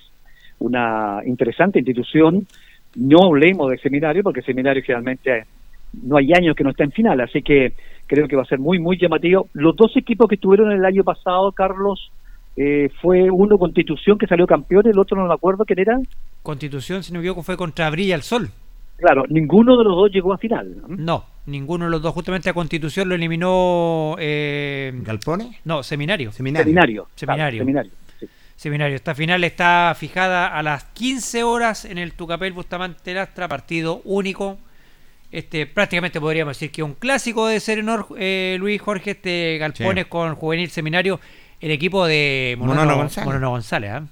[0.60, 2.48] una interesante institución.
[2.96, 5.46] No hablemos de seminario, porque seminario generalmente
[5.94, 7.74] no hay años que no está en final, así que
[8.08, 9.48] creo que va a ser muy, muy llamativo.
[9.54, 12.12] Los dos equipos que estuvieron el año pasado, Carlos,
[12.58, 16.00] eh, fue uno Constitución que salió campeón, el otro no me acuerdo quién era.
[16.44, 18.50] Constitución, si no me equivoco, fue contra Brilla el Sol.
[18.98, 20.76] Claro, ninguno de los dos llegó a final.
[20.78, 20.96] ¿no?
[20.96, 22.14] No, ninguno de los dos.
[22.14, 24.16] Justamente a Constitución lo eliminó.
[24.20, 25.60] Eh, ¿Galpone?
[25.66, 26.32] no, Seminario.
[26.32, 26.66] Seminario.
[26.66, 27.04] Seminario.
[27.04, 27.60] claro, Seminario.
[27.60, 27.92] seminario.
[28.56, 28.96] Seminario.
[28.96, 34.60] Esta final está fijada a las 15 horas en el Tucapel Bustamante Lastra, partido único.
[35.32, 40.10] Este, prácticamente podríamos decir que un clásico de Serenor, eh, Luis Jorge, este Galpones Sí.
[40.10, 41.20] con Juvenil Seminario,
[41.62, 43.26] el equipo de Monono, Monono González.
[43.28, 44.04] Monono González, ¿ah?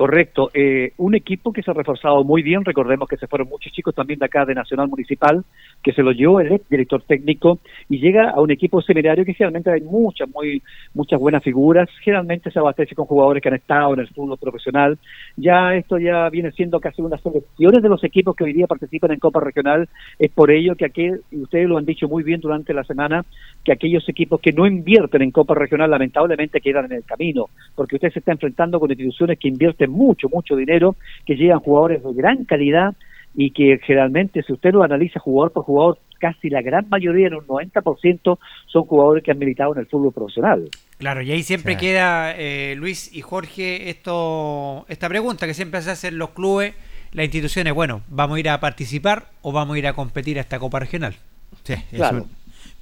[0.00, 3.70] Correcto, eh, un equipo que se ha reforzado muy bien, recordemos que se fueron muchos
[3.70, 5.44] chicos también de acá de Nacional Municipal,
[5.82, 9.34] que se lo llevó el ex director técnico y llega a un equipo seminario que
[9.34, 10.62] generalmente hay muchas, muy,
[10.94, 14.96] muchas buenas figuras, generalmente se abastece con jugadores que han estado en el fútbol profesional,
[15.36, 19.10] ya esto ya viene siendo casi unas selecciones de los equipos que hoy día participan
[19.10, 19.86] en Copa Regional,
[20.18, 23.26] es por ello que aquel, y ustedes lo han dicho muy bien durante la semana,
[23.62, 27.96] que aquellos equipos que no invierten en Copa Regional lamentablemente quedan en el camino, porque
[27.96, 32.12] usted se está enfrentando con instituciones que invierten mucho, mucho dinero, que llegan jugadores de
[32.14, 32.94] gran calidad
[33.34, 37.34] y que generalmente, si usted lo analiza jugador por jugador, casi la gran mayoría, en
[37.34, 40.68] un 90%, son jugadores que han militado en el fútbol profesional.
[40.98, 41.78] Claro, y ahí siempre Sí.
[41.80, 46.74] queda, eh, Luis y Jorge, esto, esta pregunta que siempre se hacen los clubes,
[47.12, 50.42] las instituciones, bueno, ¿vamos a ir a participar o vamos a ir a competir a
[50.42, 51.14] esta Copa Regional?
[51.62, 52.26] Sí, es Claro.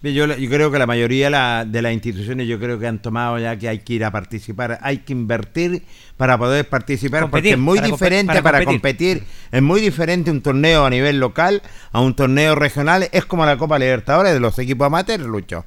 [0.01, 3.37] Yo, yo creo que la mayoría la- de las instituciones yo creo que han tomado
[3.41, 5.83] ya que hay que ir a participar, hay que invertir
[6.17, 9.19] para poder participar Competir, porque es muy para diferente para para, competir.
[9.19, 9.49] competir.
[9.51, 13.57] es muy diferente un torneo a nivel local a un torneo regional, es como la
[13.57, 15.65] Copa Libertadores de los equipos amateurs, Lucho.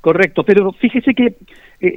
[0.00, 1.36] Correcto, pero fíjese que eh,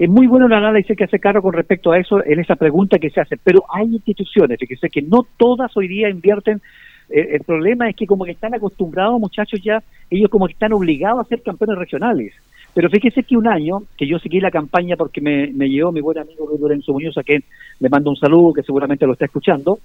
[0.02, 3.00] es muy bueno el análisis que hace Carlos con respecto a eso, en esa pregunta
[3.00, 6.62] que se hace, pero hay instituciones, fíjese que no todas hoy día invierten,
[7.10, 10.74] eh, el problema es que como que están acostumbrados muchachos ya, ellos como que están
[10.74, 12.34] obligados a ser campeones regionales,
[12.74, 16.02] pero fíjese que un año, que yo seguí la campaña porque me, me llevó mi
[16.02, 17.44] buen amigo Luis Lorenzo Muñoz, a quien
[17.80, 19.80] le mando un saludo, que seguramente lo está escuchando,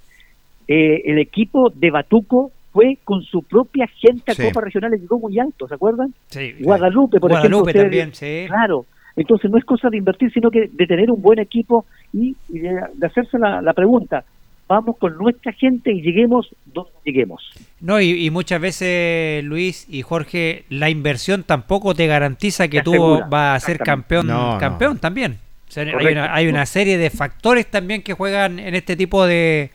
[0.68, 4.42] eh, el equipo de Batuco fue con su propia gente a Sí.
[4.42, 6.12] Copa Regional y llegó muy alto, ¿se acuerdan?
[6.26, 6.54] Sí.
[6.60, 7.82] Guadalupe, por Guadalupe ejemplo.
[8.00, 8.48] ustedes- también, sí.
[8.48, 8.84] Claro.
[9.16, 12.58] Entonces no es cosa de invertir, sino que de tener un buen equipo y, y
[12.58, 14.24] de, de hacerse la, la pregunta,
[14.68, 17.42] vamos con nuestra gente y lleguemos donde lleguemos.
[17.80, 22.84] No, y, y muchas veces, Luis y Jorge, la inversión tampoco te garantiza que Te
[22.84, 24.58] tú vas a ser campeón, No, no.
[24.58, 25.38] campeón también.
[25.68, 29.26] O sea, hay, una, hay una serie de factores también que juegan en este tipo
[29.26, 29.70] de,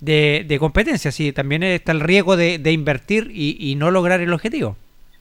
[0.00, 1.18] de, de competencias.
[1.20, 4.76] Y también está el riesgo de, de invertir y, y no lograr el objetivo.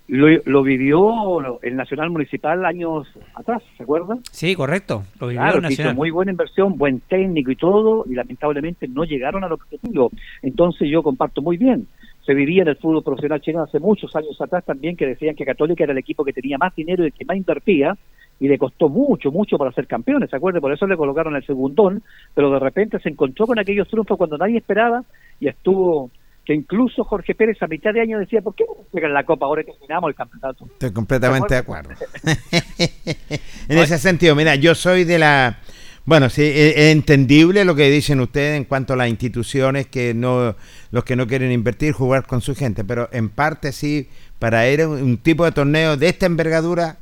[0.07, 4.19] Lo, lo vivió el Nacional Municipal años atrás, ¿se acuerdan?
[4.31, 5.03] Sí, correcto.
[5.19, 5.95] Lo vivió Claro, el que hizo Nacional.
[5.95, 10.11] muy buena inversión, buen técnico y todo, y lamentablemente no llegaron al objetivo.
[10.43, 11.87] Entonces yo comparto muy bien.
[12.23, 15.45] Se vivía en el fútbol profesional chileno hace muchos años atrás también que decían que
[15.45, 17.95] Católica era el equipo que tenía más dinero y el que más invertía,
[18.39, 20.61] y le costó mucho, mucho para ser campeones, ¿se acuerdan?
[20.61, 22.03] Por eso le colocaron el segundón,
[22.33, 25.03] pero de repente se encontró con aquellos triunfos cuando nadie esperaba
[25.39, 26.11] y estuvo
[26.45, 29.47] que incluso Jorge Pérez a mitad de año decía, ¿por qué no juegan la Copa
[29.47, 30.65] ahora que terminamos el campeonato?
[30.65, 31.89] Estoy completamente de acuerdo.
[33.67, 35.59] en ese sentido, mira, yo soy de la...
[36.05, 40.55] Bueno, sí, es entendible lo que dicen ustedes en cuanto a las instituciones que no,
[40.91, 44.83] los que no quieren invertir, jugar con su gente, pero en parte sí, para ir
[44.83, 46.99] a un tipo de torneo de esta envergadura,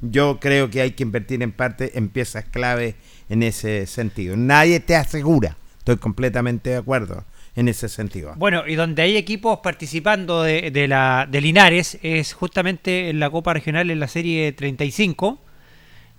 [0.00, 2.94] yo creo que hay que invertir en parte en piezas clave
[3.28, 4.36] en ese sentido.
[4.36, 7.24] Nadie te asegura, estoy completamente de acuerdo
[7.56, 8.34] en ese sentido.
[8.36, 13.30] Bueno, y donde hay equipos participando de, de la de Linares es justamente en la
[13.30, 15.38] Copa Regional en la serie 35,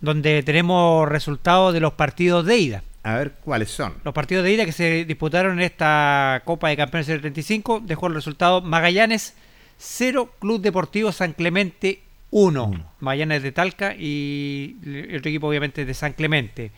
[0.01, 2.83] donde tenemos resultados de los partidos de ida.
[3.03, 3.93] A ver cuáles son.
[4.03, 8.07] Los partidos de ida que se disputaron en esta Copa de Campeones serie 35 dejó
[8.07, 9.35] el resultado Magallanes
[9.77, 12.93] 0, Club Deportivo San Clemente 1.
[12.99, 16.71] Magallanes de Talca y el otro equipo obviamente de San Clemente.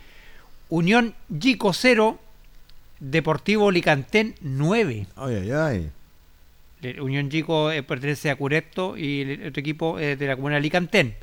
[0.67, 2.19] Unión Gico 0,
[2.99, 5.07] Deportivo Licantén 9.
[5.15, 5.91] Ay, ay, ay.
[6.81, 10.55] El Unión Chico eh, pertenece a Cureto y el otro equipo es de la comuna
[10.55, 11.15] de Licantén.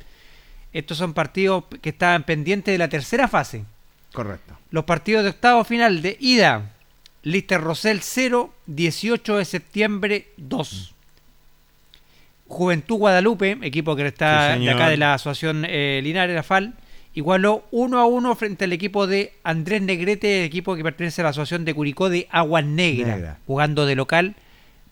[0.73, 3.63] Estos son partidos que estaban pendientes de la tercera fase.
[4.13, 4.57] Correcto.
[4.71, 6.71] Los partidos de octavo final de ida.
[7.23, 10.93] Lister Rosell 0, 18 de septiembre 2.
[12.47, 16.73] Juventud Guadalupe, equipo que está Sí, de acá de la Asociación eh, Linares, la FAL,
[17.17, 21.29] igualó 1 a 1 frente al equipo de Andrés Negrete, equipo que pertenece a la
[21.31, 23.39] Asociación de Curicó de Agua Negra, Negra.
[23.47, 24.35] jugando de local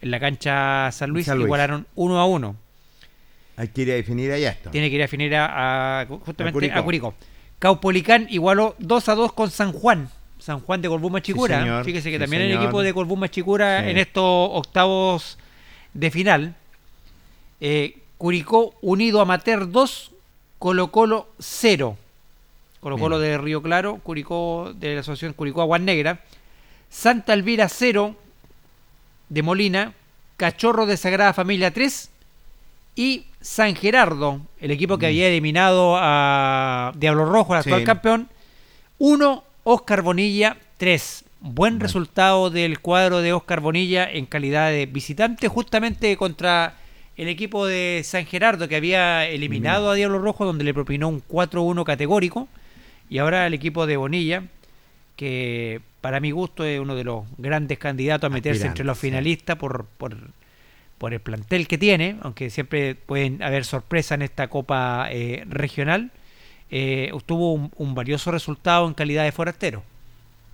[0.01, 1.45] en la cancha San Luis, San Luis.
[1.45, 2.55] igualaron 1 a 1.
[3.57, 4.71] Hay que ir a definir allá esto.
[4.71, 7.11] Tiene que ir a definir a, a- justamente A a Curicó.
[7.11, 7.13] Curicó.
[7.59, 10.09] Caupolicán igualó 2 a 2 con San Juan.
[10.39, 11.59] San Juan de Colbún Machicura.
[11.59, 11.85] señor.
[11.85, 12.63] Fíjese que Sí, también señor.
[12.63, 13.89] equipo de Colbún Machicura Sí.
[13.91, 15.37] en estos octavos
[15.93, 16.55] de final.
[17.61, 20.11] Eh, Curicó Unido Amateur 2,
[20.59, 21.97] Colo Colo 0.
[22.85, 26.19] Colo Colo de Río Claro, Curicó de la Asociación Curicó Aguas Negra.
[26.87, 28.15] Santa Elvira 0
[29.27, 29.93] de Molina.
[30.37, 32.11] Cachorro de Sagrada Familia 3.
[32.95, 37.85] Y San Gerardo, el equipo que había eliminado a Diablo Rojo, el actual Sí.
[37.85, 38.29] campeón.
[38.99, 41.25] 1, Oscar Bonilla 3.
[41.39, 46.75] Buen resultado del cuadro de Oscar Bonilla en calidad de visitante, justamente contra
[47.17, 51.23] el equipo de San Gerardo que había eliminado a Diablo Rojo, donde le propinó un
[51.27, 52.47] 4-1 categórico.
[53.09, 54.43] Y ahora el equipo de Bonilla,
[55.15, 58.99] que para mi gusto es uno de los grandes candidatos a meterse Aspirante, entre los
[58.99, 59.07] sí.
[59.07, 60.15] finalistas por, por,
[60.97, 66.11] por el plantel que tiene, aunque siempre pueden haber sorpresas en esta Copa eh, regional.
[66.69, 69.83] eh, obtuvo un, un valioso resultado en calidad de forastero.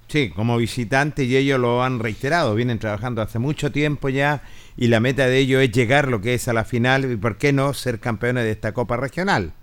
[0.08, 4.43] Sí, como visitante y ellos lo han reiterado, vienen trabajando hace mucho tiempo ya
[4.76, 7.38] y la meta de ellos es llegar lo que es a la final y por
[7.38, 9.54] qué no ser campeones de esta Copa Regional.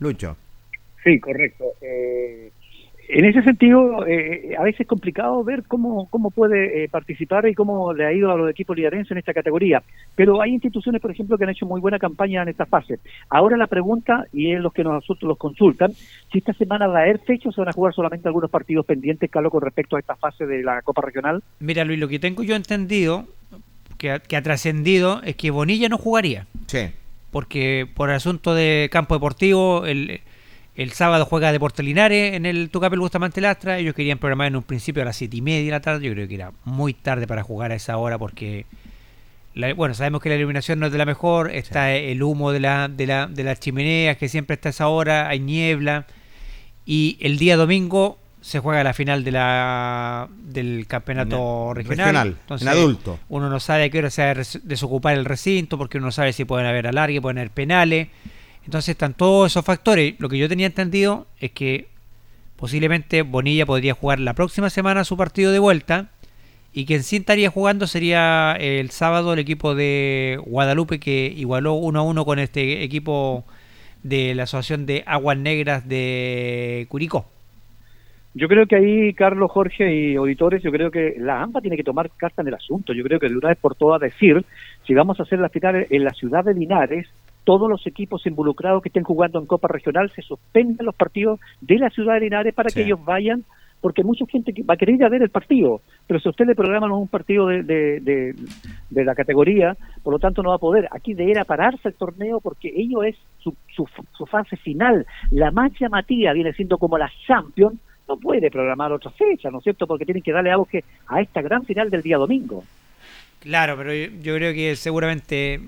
[0.00, 0.36] Lucho.
[1.04, 1.64] Sí, correcto.
[1.80, 2.50] Eh,
[3.12, 7.54] en ese sentido, eh, a veces es complicado ver cómo, cómo puede eh, participar y
[7.54, 9.82] cómo le ha ido a los equipos liderenses en esta categoría.
[10.14, 13.00] Pero hay instituciones, por ejemplo, que han hecho muy buena campaña en esta fase.
[13.28, 15.92] Ahora la pregunta, y es los que nosotros los consultan,
[16.30, 18.86] si esta semana va a haber fecha o se van a jugar solamente algunos partidos
[18.86, 21.42] pendientes, Carlos, con respecto a esta fase de la Copa Regional.
[21.58, 23.26] Mira, Luis, lo que tengo yo entendido,
[23.98, 26.46] que ha, que ha trascendido, es que Bonilla no jugaría.
[26.66, 26.90] Sí.
[27.32, 30.20] Porque por asunto de campo deportivo, el,
[30.76, 33.78] el sábado juega Deportes Linares en el Tucapel Bustamante Lastra.
[33.78, 36.06] Ellos querían programar en un principio a las siete y media de la tarde.
[36.06, 38.66] Yo creo que era muy tarde para jugar a esa hora porque,
[39.54, 41.50] la- bueno, sabemos que la iluminación no es de la mejor.
[41.50, 44.88] Está el humo de, la, de, la, de las chimeneas que siempre está a esa
[44.88, 45.28] hora.
[45.28, 46.06] Hay niebla.
[46.86, 51.98] Y el día domingo se juega la final de la del campeonato regional.
[52.06, 53.18] regional, Entonces, en adulto.
[53.28, 56.12] Uno no sabe a qué hora se va a desocupar el recinto, porque uno no
[56.12, 58.08] sabe si pueden haber alargue, pueden haber penales.
[58.64, 60.14] Entonces están todos esos factores.
[60.18, 61.88] Lo que yo tenía entendido es que
[62.56, 66.10] posiblemente Bonilla podría jugar la próxima semana su partido de vuelta.
[66.72, 71.98] Y quien sí estaría jugando sería el sábado el equipo de Guadalupe que igualó 1
[71.98, 73.44] a 1 con este equipo
[74.02, 77.26] de la Asociación de Aguas Negras de Curicó.
[78.32, 81.82] Yo creo que ahí, Carlos, Jorge y auditores, yo creo que la AMPA tiene que
[81.82, 82.92] tomar carta en el asunto.
[82.92, 84.44] Yo creo que de una vez por todas decir,
[84.86, 87.08] si vamos a hacer las finales en la ciudad de Linares,
[87.50, 91.78] todos los equipos involucrados que estén jugando en Copa Regional se suspenden los partidos de
[91.78, 92.76] la ciudad de Linares para Sí.
[92.76, 93.42] que ellos vayan,
[93.80, 96.54] porque mucha gente va a querer ir a ver el partido, pero si usted le
[96.54, 98.34] programan un partido de, de, de-
[98.88, 100.86] de la categoría, por lo tanto no va a poder.
[100.92, 103.84] Aquí deberá pararse el torneo porque ello es su, su,
[104.16, 105.04] su fase final.
[105.32, 109.64] La más llamativa viene siendo como la Champions, no puede programar otra fecha, ¿no es
[109.64, 109.88] cierto?
[109.88, 112.62] Porque tienen que darle auge a esta gran final del día domingo.
[113.40, 115.58] Claro, pero yo, yo creo que seguramente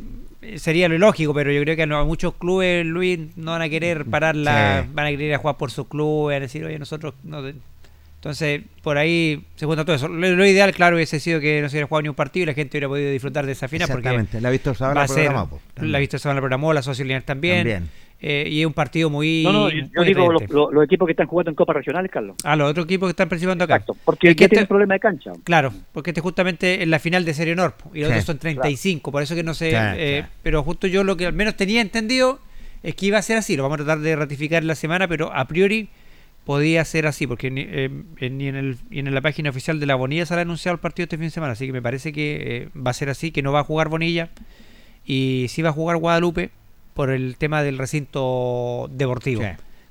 [0.57, 4.05] sería lo lógico, pero yo creo que a muchos clubes, Luis, no van a querer
[4.07, 4.91] parar la, Sí.
[4.95, 7.43] van a querer ir a jugar por sus clubes, van a decir, oye, nosotros no
[7.43, 7.55] te-".
[8.17, 10.07] Entonces, por ahí se junta todo eso.
[10.07, 12.47] Lo, lo ideal, claro, hubiese sido que no se hubiera jugado ni un partido y
[12.47, 15.61] la gente hubiera podido disfrutar de esa final porque Exactamente, la Víctor Zavala programó, po.
[15.81, 17.89] la Víctor Zavala programó, la Social también, También.
[18.23, 20.55] Eh, y es un partido muy No, no, yo, digo los, atrayente.
[20.55, 22.37] los- los equipos que están jugando en Copas Regionales, Carlos.
[22.45, 23.75] a los otros equipos que están participando acá.
[23.75, 25.33] Exacto, porque Es que ya tienen este- problema de cancha.
[25.45, 28.39] Claro, porque este justamente en la final de Serie Norte y los Sí, otros son
[28.39, 30.33] 35, por eso que no sé, Claro, eh, claro.
[30.43, 32.39] pero justo yo lo que al menos tenía entendido
[32.85, 35.09] es que iba a ser así, lo vamos a tratar de ratificar en la semana,
[35.09, 35.89] pero a priori
[36.45, 39.79] podía ser así, porque ni, eh, en- ni en, el, ni en la página oficial
[39.79, 41.83] de la Bonilla se ha anunciado el partido este fin de semana, así que me
[41.83, 44.31] parece que eh, va a ser así, que no va a jugar Bonilla
[45.07, 46.51] y sí va a jugar Guadalupe
[46.95, 49.43] por el tema del recinto deportivo.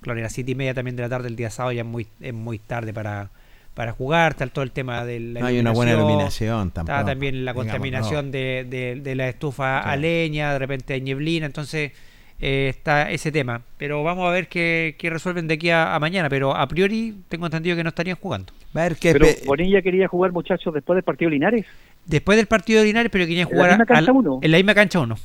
[0.01, 1.87] Claro, a las siete y media también de la tarde el día sábado ya es
[1.87, 3.29] muy, es muy tarde para,
[3.73, 6.97] para jugar, tal todo el tema de la no hay una buena iluminación tampoco.
[6.97, 9.89] Está también la contaminación de, de, la estufa sí.
[9.89, 11.91] a leña, de repente hay nieblina, entonces
[12.39, 13.61] eh, está ese tema.
[13.77, 17.45] Pero vamos a ver qué, qué resuelven de aquí a, mañana, pero a priori tengo
[17.45, 18.53] entendido que no estarían jugando.
[18.73, 21.65] A ver qué pero Bonilla quería jugar muchachos después del partido de Linares.
[22.05, 24.39] Después del partido de Linares, pero querían jugar en la misma cancha 1.
[24.41, 25.15] En la misma cancha 1.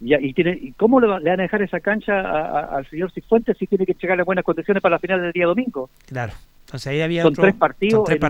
[0.00, 3.56] Y, y, tiene, y cómo le, van a dejar esa cancha a, al señor Cifuentes
[3.58, 5.90] si tiene que llegar a buenas condiciones para la final del día domingo?
[6.06, 6.32] Claro.
[6.64, 8.20] Entonces ahí había son tres partidos tres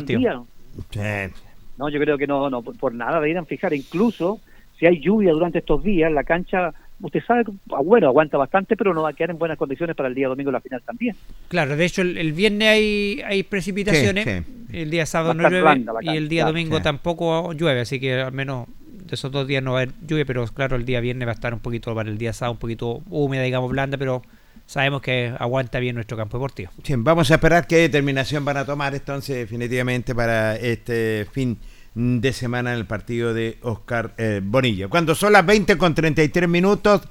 [1.78, 3.72] No, yo creo que no, no por nada deberían fijar.
[3.74, 4.40] Incluso
[4.78, 8.92] si hay lluvia durante estos días, la cancha usted sabe, ah, bueno, aguanta bastante, pero
[8.94, 11.16] no va a quedar en buenas condiciones para el día domingo la final también.
[11.48, 16.28] Claro, de hecho el, viernes hay, hay precipitaciones, el día sábado no llueve y el
[16.28, 18.68] día domingo tampoco llueve, así que al menos
[19.04, 21.32] de esos dos días no va a haber lluvia, pero claro, el día viernes va
[21.32, 24.22] a estar un poquito, para el día sábado un poquito húmeda, digamos, blanda, pero
[24.66, 26.70] sabemos que aguanta bien nuestro campo deportivo.
[26.98, 31.58] Vamos a esperar qué determinación van a tomar entonces definitivamente para este fin
[31.94, 34.88] de semana en el partido de Oscar eh, Bonilla.
[34.88, 37.02] Cuando son las 20 con 33 minutos,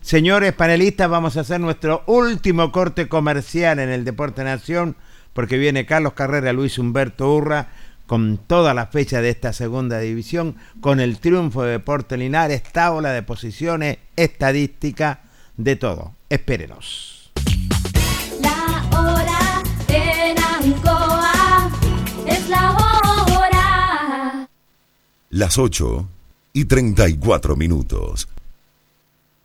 [0.00, 4.96] señores panelistas, vamos a hacer nuestro último corte comercial en el Deporte Nación,
[5.32, 7.68] porque viene Carlos Carrera, Luis Humberto Urra,
[8.06, 13.12] con toda la fecha de esta segunda división, con el triunfo de Deporte Linares, tabla
[13.12, 15.22] de posiciones, estadística,
[15.56, 16.14] de todo.
[16.28, 17.32] Espérenos.
[18.40, 21.70] La hora en Ancoa
[22.26, 24.48] es la hora.
[25.30, 26.08] Las 8
[26.52, 28.28] y 34 minutos.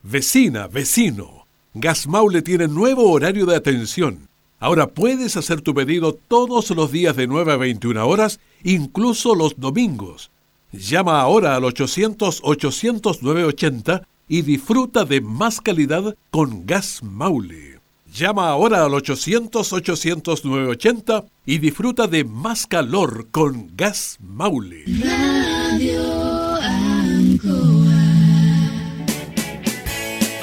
[0.03, 4.29] Vecina, vecino, Gas Maule tiene nuevo horario de atención.
[4.59, 9.59] Ahora puedes hacer tu pedido todos los días de 9 a 21 horas, incluso los
[9.59, 10.31] domingos.
[10.71, 17.79] Llama ahora al 800-800-980 y disfruta de más calidad con Gas Maule.
[18.13, 24.85] Llama ahora al 800-800-980 y disfruta de más calor con Gas Maule.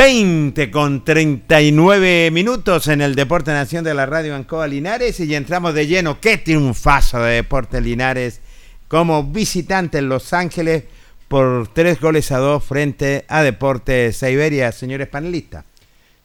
[0.00, 5.36] 20 con 39 minutos en el Deporte Nación de la Radio Ancoa Linares y ya
[5.36, 6.18] entramos de lleno.
[6.18, 8.40] ¡Qué triunfazo de Deporte Linares!
[8.88, 10.84] Como visitante en Los Ángeles
[11.28, 15.66] por tres goles a dos frente a Deportes Iberia, señores panelistas.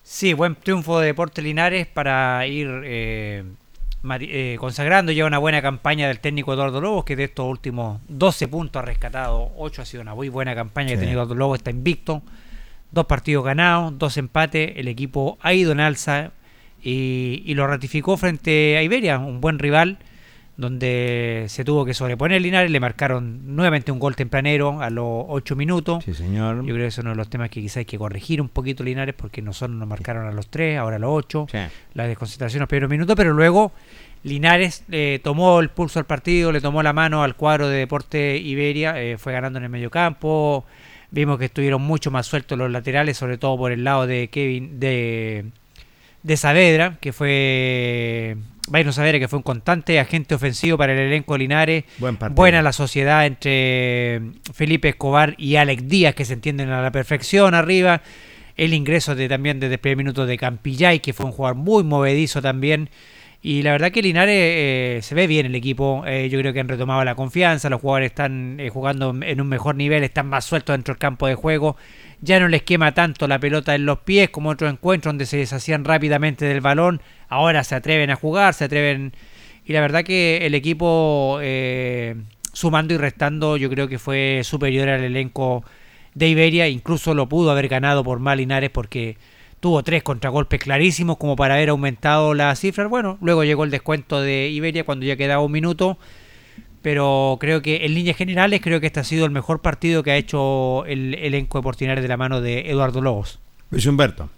[0.03, 3.43] Sí, buen triunfo de Deporte Linares para ir eh,
[4.21, 8.47] eh, consagrando ya una buena campaña del técnico Eduardo Lobos, que de estos últimos 12
[8.47, 11.57] puntos ha rescatado 8, ha sido una muy buena campaña que ha tenido Eduardo Lobos,
[11.57, 12.23] está invicto
[12.95, 16.31] dos partidos ganados, dos empates, el equipo ha ido en alza
[16.81, 19.99] y, lo ratificó frente a Iberia, un buen rival
[20.57, 25.55] donde se tuvo que sobreponer Linares, le marcaron nuevamente un gol tempranero a los 8
[25.57, 26.05] minutos.
[26.05, 26.57] Sí, señor.
[26.57, 28.47] Yo creo que eso es uno de los temas que quizás hay que corregir un
[28.47, 31.47] poquito Linares porque nosotros nos marcaron a los 3, ahora a los 8,
[31.93, 33.73] la desconcentración a los primeros minutos, pero luego
[34.23, 38.37] Linares eh, tomó el pulso al partido, le tomó la mano al cuadro de Deporte
[38.37, 40.65] Iberia, eh, fue ganando en el medio campo,
[41.15, 44.81] Vimos que estuvieron mucho más sueltos los laterales, sobre todo por el lado de Kevin,
[44.81, 45.45] de,
[46.23, 48.35] de Saavedra, que fue
[48.67, 51.85] Vayan a saber que fue un constante agente ofensivo para el elenco Linares.
[52.31, 54.21] Buena la sociedad entre
[54.53, 58.01] Felipe Escobar y Alex Díaz, que se entienden a la perfección arriba.
[58.57, 61.83] El ingreso de, también desde el primer minuto de Campillay, que fue un jugador muy
[61.83, 62.89] movedizo también.
[63.47, 66.03] Y la verdad que Linares eh, se ve bien el equipo.
[66.07, 67.69] Eh, yo creo que han retomado la confianza.
[67.69, 71.27] Los jugadores están eh, jugando en un mejor nivel, están más sueltos dentro del campo
[71.27, 71.77] de juego.
[72.21, 75.37] Ya no les quema tanto la pelota en los pies como otros encuentros donde se
[75.37, 77.03] deshacían rápidamente del balón.
[77.29, 79.13] Ahora se atreven a jugar, se atreven.
[79.63, 81.39] Y la verdad que el equipo,
[82.51, 85.63] sumando y restando, yo creo que fue superior al elenco
[86.15, 86.67] de Iberia.
[86.67, 89.17] Incluso lo pudo haber ganado por mal Linares porque
[89.65, 92.87] tuvo tres contragolpes clarísimos como para haber aumentado las cifras.
[92.87, 95.97] Bueno, luego llegó el descuento de Iberia cuando ya quedaba un minuto.
[96.83, 100.11] Pero creo que en líneas generales creo que este ha sido el mejor partido que
[100.11, 103.41] ha hecho el elenco de Portinares de la mano de Eduardo Lobos.
[103.71, 104.29] Luis Humberto.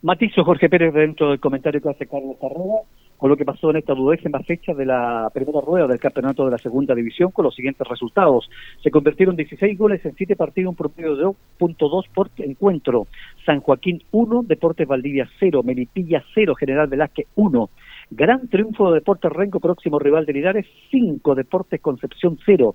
[0.00, 2.80] Matizo Jorge Pérez dentro del comentario que hace Carlos Carrera
[3.24, 6.50] con lo que pasó en esta duodécima fecha de la primera rueda del campeonato de
[6.50, 8.50] la segunda división con los siguientes resultados.
[8.82, 11.24] Se convirtieron 16 goles en 7 partidos, un promedio de
[11.58, 13.06] 2.2 por encuentro.
[13.46, 17.70] San Joaquín 1, Deportes Valdivia 0, Melipilla 0, General Velázquez 1.
[18.10, 22.74] Gran triunfo de Deportes Renco, próximo rival de Linares 5, Deportes Concepción 0.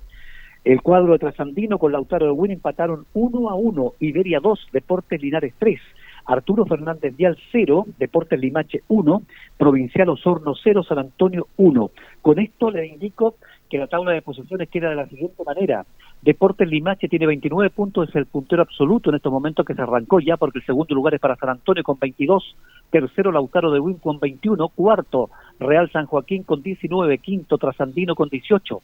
[0.64, 5.22] El cuadro de Trasandino con Lautaro de Win empataron 1 a 1, Iberia 2, Deportes
[5.22, 5.80] Linares 3.
[6.30, 9.24] Arturo Fernández Vial 0, Deportes Limache 1,
[9.58, 11.90] Provincial Osorno 0, San Antonio 1.
[12.22, 13.36] Con esto le indico
[13.68, 15.88] que la tabla de posiciones queda de la siguiente manera.
[16.22, 20.20] Deportes Limache tiene 29 puntos, es el puntero absoluto en estos momentos que se arrancó
[20.20, 22.56] ya porque el segundo lugar es para San Antonio con 22,
[22.92, 28.30] tercero Lautaro de Win con 21, cuarto Real San Joaquín con 19, quinto Trasandino con
[28.30, 28.82] 18,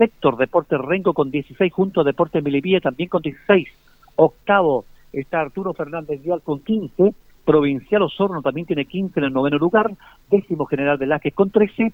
[0.00, 3.68] Héctor Deportes Rengo con 16 junto a Deportes Milipilla también con 16,
[4.16, 7.14] octavo está Arturo Fernández Vial con 15,
[7.44, 9.90] Provincial Osorno también tiene 15 en el noveno lugar,
[10.30, 11.92] décimo General Velázquez con 13,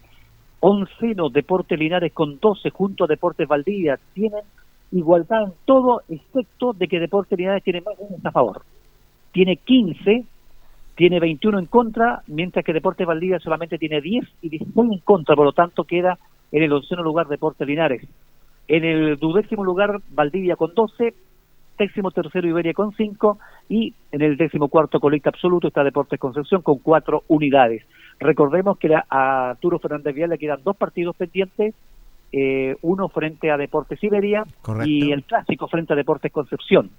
[0.61, 4.41] onceno Deportes Linares con 12 junto a Deportes Valdivia, tienen
[4.91, 8.63] igualdad en todo excepto de que Deportes Linares tiene más uno a favor.
[9.33, 10.25] Tiene 15,
[10.97, 15.37] tiene 21 en contra, mientras que Deportes Valdivia solamente tiene 10 y 16 en contra,
[15.37, 16.19] por lo tanto queda
[16.51, 18.07] en el onceno lugar Deportes Linares.
[18.67, 21.15] En el duodécimo lugar Valdivia con 12,
[21.79, 23.39] décimo tercero Iberia con cinco
[23.69, 27.83] y en el décimo cuarto colecta absoluto está Deportes Concepción con cuatro unidades.
[28.21, 31.75] Recordemos que a Arturo Fernández Vial le quedan dos partidos pendientes,
[32.33, 34.45] eh, uno frente a Deportes Iberia
[34.85, 36.91] y el clásico frente a Deportes Concepción.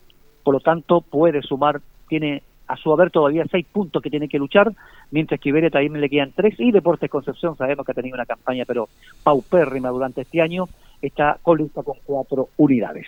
[0.44, 4.40] Por lo tanto, puede sumar, tiene a su haber todavía seis puntos que tiene que
[4.40, 4.72] luchar,
[5.12, 8.26] mientras que Iberia también le quedan tres y Deportes Concepción sabemos que ha tenido una
[8.26, 8.90] campaña pero
[9.24, 10.66] paupérrima durante este año,
[11.02, 13.06] está colista con cuatro unidades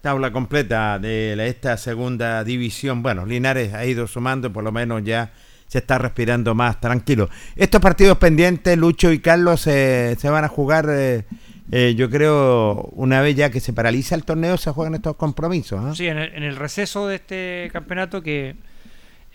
[0.00, 3.02] tabla completa de esta segunda división.
[3.02, 5.32] Bueno, Linares ha ido sumando, por lo menos ya
[5.66, 7.28] se está respirando más tranquilo.
[7.56, 11.24] Estos partidos pendientes, Lucho y Carlos, eh, se van a jugar, eh,
[11.72, 15.96] eh, yo creo, una vez ya que se paraliza el torneo, se juegan estos compromisos.
[15.96, 18.54] Sí, en el, receso de este campeonato, que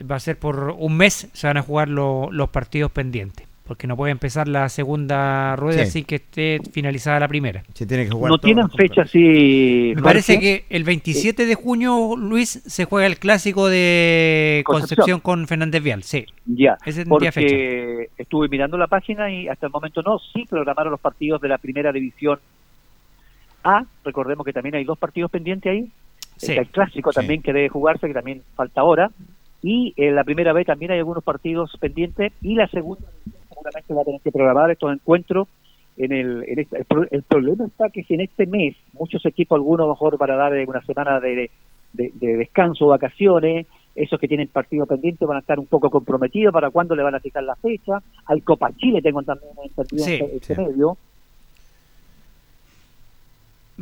[0.10, 3.96] va a ser por un mes, se van a jugar los partidos pendientes porque no
[3.96, 7.64] puede empezar la segunda rueda sin que esté finalizada la primera.
[7.74, 9.94] Se tiene que jugar no tienen fecha así.
[9.96, 15.48] Me parece que el 27 de junio, Luis, se juega el clásico de Concepción, con
[15.48, 16.26] Fernández Vial, sí.
[16.46, 18.14] Ya, Ese porque fecha.
[18.18, 21.58] estuve mirando la página y hasta el momento no, sí programaron los partidos de la
[21.58, 22.40] primera división
[23.64, 25.90] A, recordemos que también hay dos partidos pendientes ahí,
[26.42, 29.12] el clásico también que debe jugarse, que también falta ahora,
[29.64, 33.08] y en la primera vez también hay algunos partidos pendientes, y la segunda
[33.62, 35.48] seguramente va a tener que programar estos encuentros.
[35.98, 40.18] En el, este, el, problema está que si en este mes muchos equipos, algunos mejor
[40.18, 41.52] para dar una semana de,
[41.94, 46.70] de, descanso, vacaciones, esos que tienen partido pendiente van a estar un poco comprometidos para
[46.70, 48.02] cuándo le van a fijar la fecha.
[48.26, 50.98] Al Copa Chile tengo también entendido sí, este medio.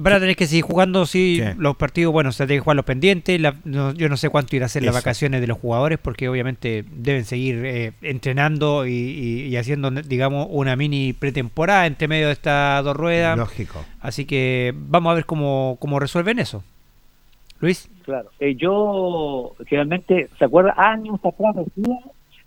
[0.02, 2.86] Van a tener que seguir jugando, sí, los partidos, bueno, se tienen que jugar los
[2.86, 3.42] pendientes.
[3.66, 7.26] yo no sé cuánto irá a ser las vacaciones de los jugadores, porque obviamente deben
[7.26, 13.38] seguir eh, entrenando y, haciendo, digamos, una mini pretemporada entre medio de estas dos ruedas.
[13.38, 13.84] Lógico.
[14.00, 16.64] Así que vamos a ver cómo, cómo resuelven eso.
[17.60, 17.90] Luis.
[18.04, 20.74] Claro, eh, yo realmente, ¿se acuerda?
[20.78, 22.00] Años atrás decía,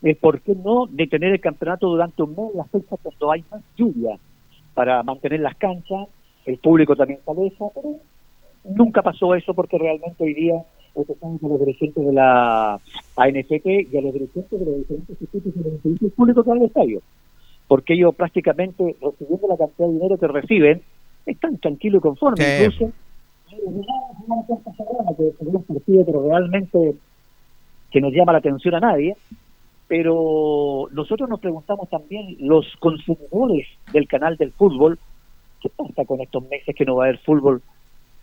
[0.02, 3.60] eh, ¿por qué no detener el campeonato durante un mes, las fechas cuando hay más
[3.76, 4.18] lluvia,
[4.74, 6.08] para mantener las canchas?
[6.46, 7.96] El público también sabe eso, pero
[8.64, 10.64] nunca pasó eso porque realmente hoy día
[10.94, 12.74] estamos a los dirigentes de la
[13.16, 16.58] ANFP y a los dirigentes de los diferentes institutos y los institutos públicos que van
[16.58, 17.00] al estadio.
[17.68, 20.82] Porque ellos prácticamente, recibiendo la cantidad de dinero que reciben,
[21.26, 22.60] están tranquilos y conformes.
[22.60, 22.92] Incluso,
[25.86, 26.94] que pero realmente
[27.90, 29.16] que nos llama la atención a nadie,
[29.86, 34.98] pero nosotros nos preguntamos también, los consumidores del canal del fútbol,
[35.62, 37.62] ¿qué pasa con estos meses que no va a haber fútbol?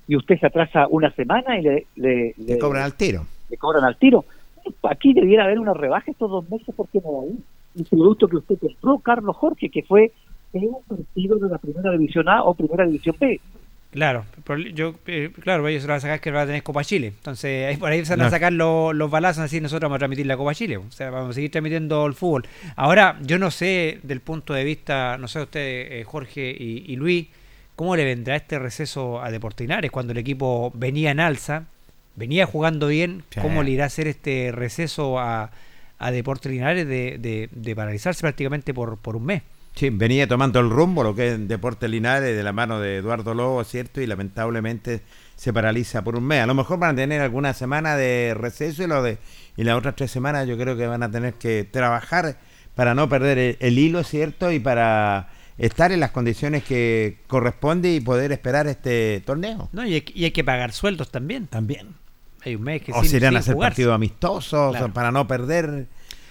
[0.08, 3.26] Y usted se atrasa una semana y le, le, le cobran al tiro.
[3.50, 4.26] Le cobran al tiro.
[4.84, 7.38] Aquí debiera haber una rebaja estos dos meses porque no hay.
[7.76, 10.12] El producto que usted compró, Carlos Jorge, que fue
[10.54, 13.40] un partido de la primera división A o primera división B.
[13.92, 14.24] Claro,
[14.76, 17.08] yo, eh, claro, ellos se van a sacar que va a tener Copa Chile.
[17.08, 20.00] Entonces, ahí, por ahí se van a sacar los, los balazos así nosotros vamos a
[20.00, 20.78] transmitir la Copa Chile.
[20.78, 22.48] O sea, vamos a seguir transmitiendo el fútbol.
[22.76, 25.60] Ahora, yo no sé, del punto de vista, no sé usted,
[25.92, 27.28] eh, Jorge y, Luis,
[27.76, 31.64] cómo le vendrá este receso a Deportinares cuando el equipo venía en alza,
[32.16, 35.50] venía jugando bien, cómo le irá a hacer este receso a,
[35.98, 39.42] a Deportes de, de paralizarse prácticamente por, por un mes.
[39.76, 43.34] Sí, venía tomando el rumbo, lo que es Deportes Linares, de la mano de Eduardo
[43.34, 44.02] Lobo, ¿cierto?
[44.02, 45.02] Y lamentablemente
[45.36, 46.42] se paraliza por un mes.
[46.42, 49.20] A lo mejor van a tener alguna semana de receso y, lo de,
[49.56, 52.38] y las otras tres semanas yo creo que van a tener que trabajar
[52.76, 54.52] para no perder el, hilo, ¿cierto?
[54.52, 59.70] Y para estar en las condiciones que corresponde y poder esperar este torneo.
[59.72, 61.48] No, y hay, que pagar sueldos también.
[61.48, 61.96] También.
[62.44, 65.88] Hay un mes que O se irán a hacer partidos amistosos para no perder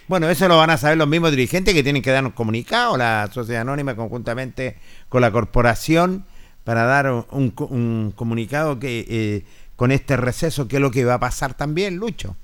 [0.09, 2.97] bueno, eso lo van a saber los mismos dirigentes que tienen que dar un comunicado,
[2.97, 4.77] la sociedad anónima conjuntamente
[5.09, 6.25] con la corporación,
[6.65, 9.43] para dar un, comunicado que eh,
[9.77, 12.37] con este receso, ¿qué es lo que va a pasar también, Lucho?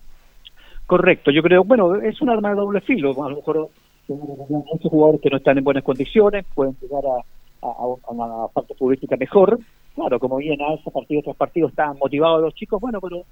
[0.86, 3.68] Correcto, yo creo, bueno, es un arma de doble filo, a lo mejor
[4.08, 9.16] muchos jugadores que no están en buenas condiciones pueden llegar a, a, una parte futbolística
[9.16, 9.58] mejor,
[9.94, 13.24] claro, como bien alza partido tras partido están motivados los chicos, bueno, pero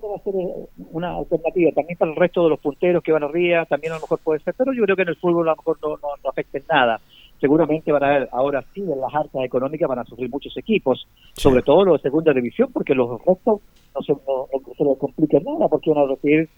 [0.00, 0.34] puede ser
[0.92, 4.02] una alternativa también para el resto de los punteros que van arriba, también a lo
[4.02, 6.30] mejor puede ser, pero yo creo que en el fútbol a lo mejor no, no,
[6.30, 7.00] afecta en nada.
[7.40, 11.06] Seguramente van a ver, ahora sí, en las arcas económicas van a sufrir muchos equipos,
[11.34, 13.60] sobre todo los de segunda división, porque los restos
[13.94, 16.48] no se, no, se les complica nada, porque van a recibir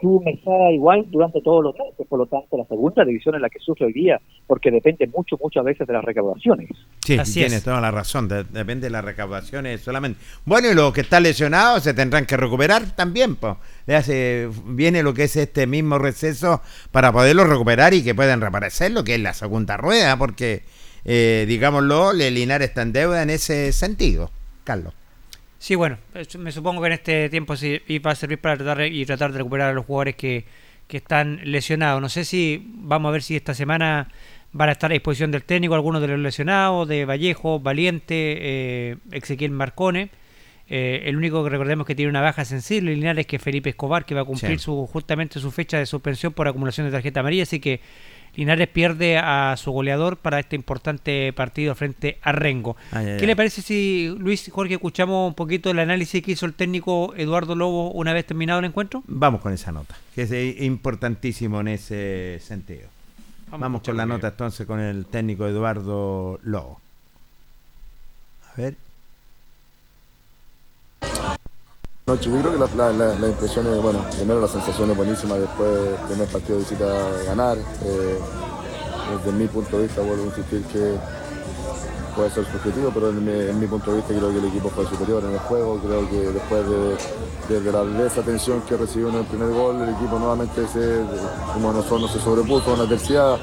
[0.00, 2.06] su mesada igual durante todos los meses.
[2.08, 5.38] Por lo tanto, la segunda división es la que sufre hoy día, porque depende mucho,
[5.42, 6.68] muchas veces de las recaudaciones.
[7.04, 10.20] Sí, tienes toda la razón, depende de las recaudaciones solamente.
[10.44, 13.56] Bueno, y los que están lesionados se tendrán que recuperar también, pues.
[13.88, 16.60] hace, viene lo que es este mismo receso
[16.90, 20.62] para poderlo recuperar y que puedan reaparecer, lo que es la segunda rueda, porque,
[21.04, 24.30] eh, digámoslo, Linares está en deuda en ese sentido,
[24.64, 24.92] Carlos.
[25.66, 25.98] Sí, bueno,
[26.38, 29.38] me supongo que en este tiempo sí va a servir para tratar y tratar de
[29.38, 30.44] recuperar a los jugadores que,
[30.86, 32.00] que están lesionados.
[32.00, 34.06] No sé si vamos a ver si esta semana
[34.52, 38.96] van a estar a disposición del técnico algunos de los lesionados, de Vallejo, Valiente, eh,
[39.10, 40.10] Ezequiel Marcone.
[40.68, 44.04] Eh, el único que recordemos que tiene una baja sensible lineal es que Felipe Escobar,
[44.04, 47.42] que va a cumplir su, justamente su fecha de suspensión por acumulación de tarjeta amarilla,
[47.42, 47.80] así que
[48.36, 52.76] Linares pierde a su goleador para este importante partido frente a Rengo.
[52.92, 57.14] ¿Qué le parece si, Luis Jorge, escuchamos un poquito el análisis que hizo el técnico
[57.16, 59.02] Eduardo Lobo una vez terminado el encuentro?
[59.06, 62.88] Vamos con esa nota, que es importantísimo en ese sentido.
[63.50, 66.80] Vamos, con la nota entonces con el técnico Eduardo Lobo.
[68.52, 68.85] A ver.
[72.08, 75.68] No, yo creo que la, la, impresión es, bueno, primero la sensación es buenísima después
[75.68, 76.86] del primer partido de visita
[77.26, 77.58] ganar.
[77.58, 78.18] Eh,
[79.10, 80.94] desde mi punto de vista, vuelvo a insistir que
[82.14, 85.24] puede ser subjetivo, pero en mi, punto de vista creo que el equipo fue superior
[85.24, 85.80] en el juego.
[85.80, 86.64] Creo que después
[87.48, 91.00] de, la, esa tensión que recibió en el primer gol, el equipo nuevamente, se,
[91.54, 93.38] como nosotros, se sobrepuso a la.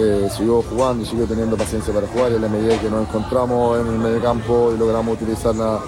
[0.00, 3.08] Eh, siguió jugando y siguió teniendo paciencia para jugar y a la medida que nos
[3.08, 5.80] encontramos en el medio campo y logramos utilizar la,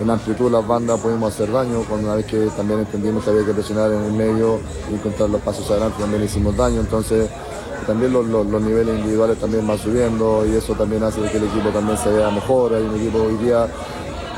[0.00, 3.44] en amplitud las bandas pudimos hacer daño, cuando una vez que también entendimos que había
[3.44, 4.58] que presionar en el medio
[4.90, 7.28] y encontrar los pasos adelante también hicimos daño, entonces
[7.86, 8.26] también los,
[8.62, 12.30] niveles individuales también van subiendo y eso también hace que el equipo también se vea
[12.30, 13.66] mejor, hay un equipo hoy día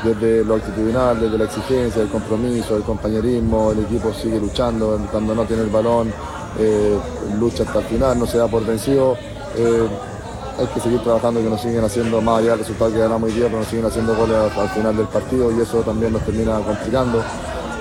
[0.03, 5.33] desde lo actitudinal, desde la exigencia, el compromiso, el compañerismo, el equipo sigue luchando, cuando
[5.33, 6.11] no tiene el balón,
[6.59, 6.97] eh,
[7.39, 9.17] lucha hasta el final, no se da por vencido.
[9.57, 9.87] Eh,
[10.57, 13.35] hay que seguir trabajando, que nos siguen haciendo, más allá del resultado que ganamos hoy
[13.35, 16.59] día, pero nos siguen haciendo goles al, final del partido y eso también nos termina
[16.59, 17.23] complicando.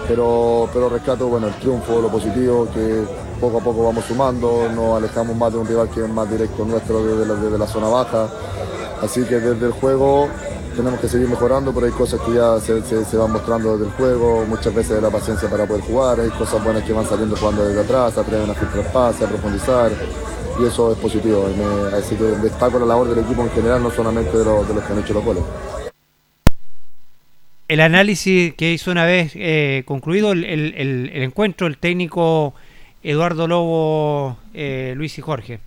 [0.08, 3.04] Pero, pero rescato bueno, el triunfo, lo positivo, que
[3.40, 6.64] poco a poco vamos sumando, nos alejamos más de un rival que es más directo
[6.64, 8.28] nuestro desde la, la zona baja.
[9.00, 10.28] Así que desde el juego
[10.74, 14.44] tenemos que seguir mejorando, pero hay cosas que ya se, van mostrando desde el juego,
[14.46, 17.80] muchas veces la paciencia para poder jugar, hay cosas buenas que van saliendo jugando desde
[17.80, 19.92] atrás, atreven a filtrar pases, a profundizar
[20.60, 21.48] y eso es positivo.
[21.92, 24.98] así que destaco la labor del equipo en general, no solamente de, los, que han
[24.98, 25.42] hecho los goles.
[27.66, 32.54] El análisis que hizo una vez eh, concluido el, encuentro, el técnico
[33.02, 35.60] Eduardo Lobo, eh, Luis y Jorge.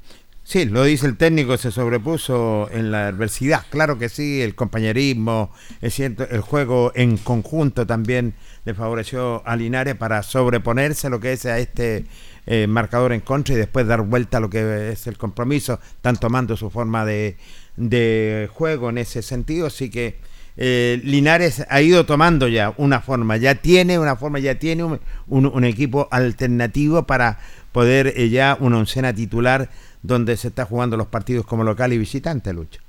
[0.48, 3.66] Sí, lo dice el técnico, se sobrepuso en la adversidad.
[3.70, 5.52] Claro que sí, el compañerismo,
[5.82, 8.34] es cierto, el juego en conjunto también
[8.64, 12.06] le favoreció a Linares para sobreponerse a lo que es a este
[12.46, 16.16] eh, marcador en contra y después dar vuelta a lo que es el compromiso, están
[16.16, 17.36] tomando su forma de,
[17.76, 20.16] de juego en ese sentido, así que
[20.60, 25.00] eh, Linares ha ido tomando ya una forma, ya tiene una forma, ya tiene un,
[25.28, 27.38] un, equipo alternativo para
[27.72, 29.70] poder eh, ya una oncena titular
[30.08, 32.82] donde se está jugando los partidos como local y visitante, Lucha.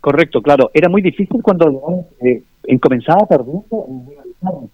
[0.00, 0.70] Correcto, claro.
[0.74, 2.42] Era muy difícil cuando eh,
[2.80, 4.68] comenzaba perdiendo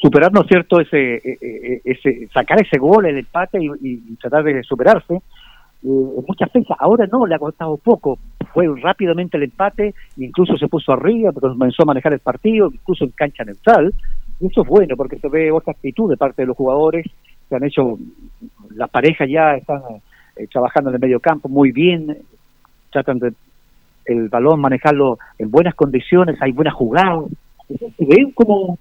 [0.00, 4.16] superar, ¿no es cierto?, ese, e, e, e, ese, sacar ese gol, el empate y,
[4.16, 5.14] tratar de superarse.
[5.14, 8.18] Eh, muchas fechas, ahora no, le ha costado poco,
[8.54, 13.10] fue rápidamente el empate, incluso se puso arriba, comenzó a manejar el partido, incluso en
[13.10, 13.92] cancha neutral,
[14.40, 17.06] y eso es bueno porque se ve otra actitud de parte de los jugadores,
[17.48, 17.98] se han hecho,
[18.74, 19.82] las parejas ya están
[20.36, 22.16] eh, trabajando en el medio campo muy bien,
[22.90, 23.32] tratan de
[24.06, 27.24] el balón manejarlo en buenas condiciones, hay buenas jugadas,
[27.68, 28.78] se ve como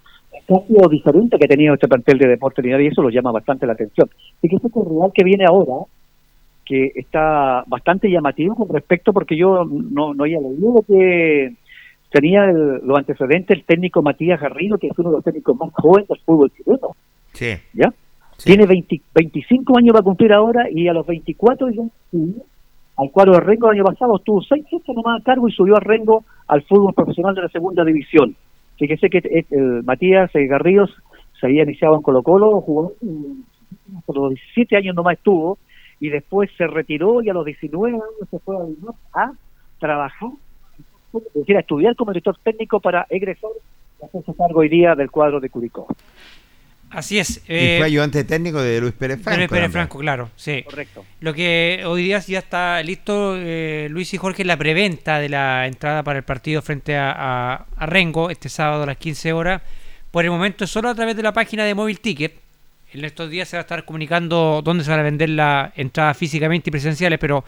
[0.48, 3.74] cambio diferente que ha tenido este plantel de deporte y eso lo llama bastante la
[3.74, 4.10] atención.
[4.42, 5.86] Y que este Real que viene ahora,
[6.66, 11.54] que está bastante llamativo con respecto, porque yo no, no había leído que
[12.12, 16.08] tenía los antecedentes el técnico Matías Garrido, que es uno de los técnicos más jóvenes
[16.08, 16.90] del fútbol chileno.
[17.34, 17.54] Sí.
[17.74, 17.94] ¿Ya?
[18.44, 21.84] Tiene 25 años va a cumplir ahora y a los 24 ya
[22.96, 25.76] al cuadro de Rengo el año pasado estuvo seis meses nomás a cargo y subió
[25.78, 28.36] a Rengo al fútbol profesional de la segunda división.
[28.78, 30.92] Fíjese que el eh, Matías Garridos
[31.40, 32.94] se había iniciado en Colo Colo, jugó
[34.06, 35.58] por los 17 años nomás estuvo
[36.00, 38.56] y después se retiró y a los 19 años se fue
[39.14, 39.32] a,
[39.80, 40.30] trabajar,
[41.14, 43.52] es decir, a estudiar como director técnico para egresar
[44.02, 45.88] y hacerse cargo hoy día del cuadro de Curicó.
[46.94, 47.38] Así es.
[47.38, 49.38] y fue eh, ayudante técnico de Luis Pérez Franco.
[49.40, 50.61] Luis Pérez Franco, claro, sí.
[50.64, 51.03] Correcto.
[51.22, 55.65] Lo que hoy día ya está listo, eh, Luis y Jorge, la preventa de la
[55.65, 59.61] entrada para el partido frente a, Rengo este sábado a las 15 horas.
[60.11, 62.36] Por el momento solo a través de la página de Móvil Ticket.
[62.94, 66.15] En estos días se va a estar comunicando dónde se van a vender las entradas
[66.15, 67.44] físicamente y presenciales, pero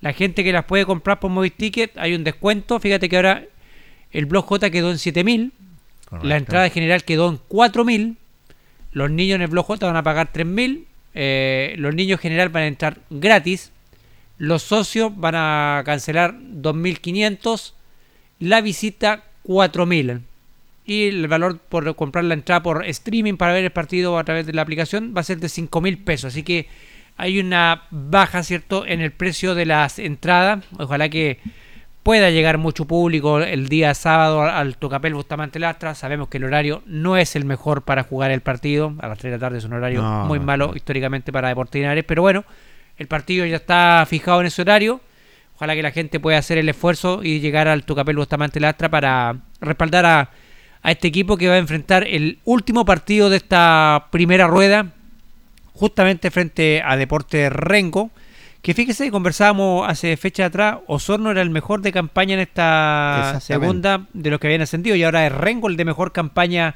[0.00, 2.78] la gente que las puede comprar por Móvil Ticket hay un descuento.
[2.78, 3.42] Fíjate que ahora
[4.12, 5.52] el Blog J quedó en 7000,
[6.22, 8.18] la entrada general quedó en 4000
[8.94, 10.84] los niños en el Blog van a pagar 3.000.
[11.14, 13.72] Eh, los niños en general van a entrar gratis.
[14.38, 17.72] Los socios van a cancelar 2.500.
[18.38, 20.20] La visita 4.000.
[20.86, 24.46] Y el valor por comprar la entrada por streaming para ver el partido a través
[24.46, 26.32] de la aplicación va a ser de 5.000 pesos.
[26.32, 26.68] Así que
[27.16, 30.64] hay una baja, ¿cierto?, en el precio de las entradas.
[30.78, 31.38] Ojalá que
[32.04, 35.94] pueda llegar mucho público el día sábado al Tocapel Bustamante Lastra.
[35.94, 38.92] Sabemos que el horario no es el mejor para jugar el partido.
[39.00, 42.20] A las 3 de la tarde es un horario muy malo históricamente para Deportes Pero
[42.20, 42.44] bueno,
[42.98, 45.00] el partido ya está fijado en ese horario.
[45.56, 49.36] Ojalá que la gente pueda hacer el esfuerzo y llegar al Tocapel Bustamante Lastra para
[49.62, 50.30] respaldar a,
[50.82, 54.92] a este equipo que va a enfrentar el último partido de esta primera rueda,
[55.72, 58.10] justamente frente a Deporte Rengo
[58.64, 64.06] que fíjese, conversábamos hace fecha atrás, Osorno era el mejor de campaña en esta segunda
[64.14, 66.74] de los que habían ascendido y ahora es Rengo el de mejor campaña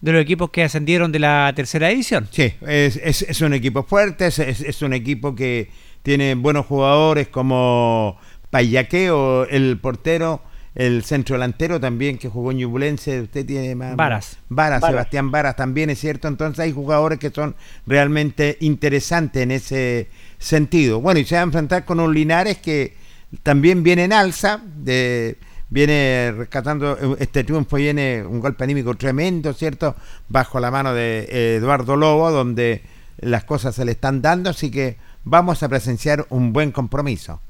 [0.00, 2.26] de los equipos que ascendieron de la tercera edición.
[2.32, 5.70] Sí, es, es, un equipo fuerte, es, es, un equipo que
[6.02, 8.18] tiene buenos jugadores como
[8.50, 10.42] Payaque o el portero,
[10.74, 13.94] el centro delantero también que jugó en Ñublense, usted tiene más...
[13.94, 14.38] Varas.
[14.48, 17.54] Varas, Sebastián Varas también es cierto, entonces hay jugadores que son
[17.86, 20.08] realmente interesantes en ese
[20.38, 21.00] sentido.
[21.00, 22.94] Bueno, y se va a enfrentar con un Linares que
[23.42, 25.36] también viene en alza, de,
[25.68, 29.94] viene rescatando este triunfo, viene un golpe anímico tremendo, ¿cierto?
[30.28, 32.82] Bajo la mano de Eduardo Lobo, donde
[33.18, 37.40] las cosas se le están dando, así que vamos a presenciar un buen compromiso.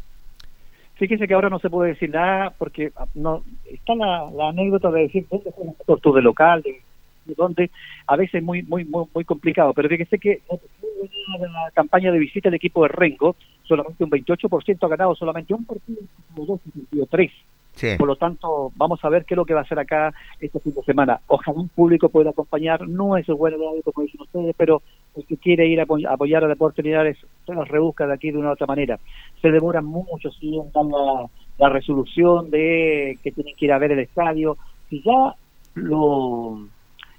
[0.95, 5.03] Fíjese que ahora no se puede decir nada porque ah, no está la, anécdota de
[5.03, 5.53] decir dónde
[5.87, 6.83] fue de local, de
[7.37, 7.71] donde
[8.07, 10.41] a veces muy muy muy, muy complicado, pero fíjese que
[11.41, 15.65] la campaña de visita del equipo de Rengo, solamente un 28% ha ganado, solamente un
[15.65, 16.01] partido,
[16.35, 16.61] dos
[16.93, 17.33] y tres.
[17.97, 20.59] Por lo tanto, vamos a ver qué es lo que va a hacer acá este
[20.59, 21.21] fin de semana.
[21.29, 24.83] Ojalá un público pueda acompañar, no es el buen horario como dicen ustedes, pero
[25.15, 28.39] el que quiere ir a apoyar a Deportes Unidades se los rebusca de aquí de
[28.39, 28.99] una u otra manera.
[29.41, 31.27] Se demora mucho, si dan la,
[31.59, 34.57] la resolución de que tienen que ir a ver el estadio.
[34.91, 35.35] Si ya
[35.75, 36.59] lo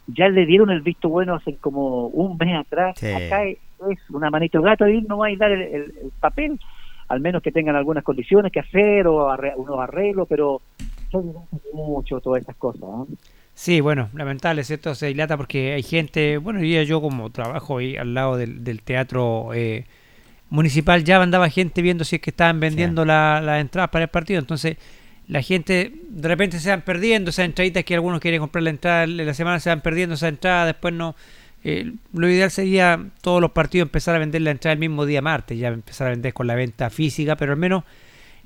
[0.08, 3.02] ya le dieron el visto bueno hace como un mes atrás.
[3.02, 3.44] Acá
[3.90, 6.60] es, una manito gato y no va a dar el, papel,
[7.08, 10.62] al menos que tengan algunas condiciones que hacer o unos arreglos, pero
[11.12, 11.34] son
[11.74, 12.82] mucho todas estas cosas.
[13.54, 14.96] Sí, bueno, lamentable, ¿cierto?
[14.96, 19.86] Se dilata porque hay gente, bueno, yo como trabajo ahí al lado del, teatro eh,
[20.50, 24.10] municipal ya andaba gente viendo si es que estaban vendiendo las la entradas para el
[24.10, 24.40] partido.
[24.40, 24.78] Entonces,
[25.28, 29.04] la gente de repente se van perdiendo esas entraditas que algunos quieren comprar la entrada
[29.04, 31.16] en la semana, se van perdiendo esa entrada, después no.
[31.64, 35.22] Eh, lo ideal sería todos los partidos empezar a vender la entrada el mismo día
[35.22, 37.84] martes, ya empezar a vender con la venta física, pero al menos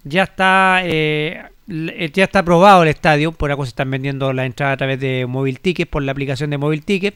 [0.03, 4.73] ya está eh, ya está aprobado el estadio, por algo se están vendiendo la entrada
[4.73, 7.15] a través de Móvil Ticket, por la aplicación de Móvil Ticket.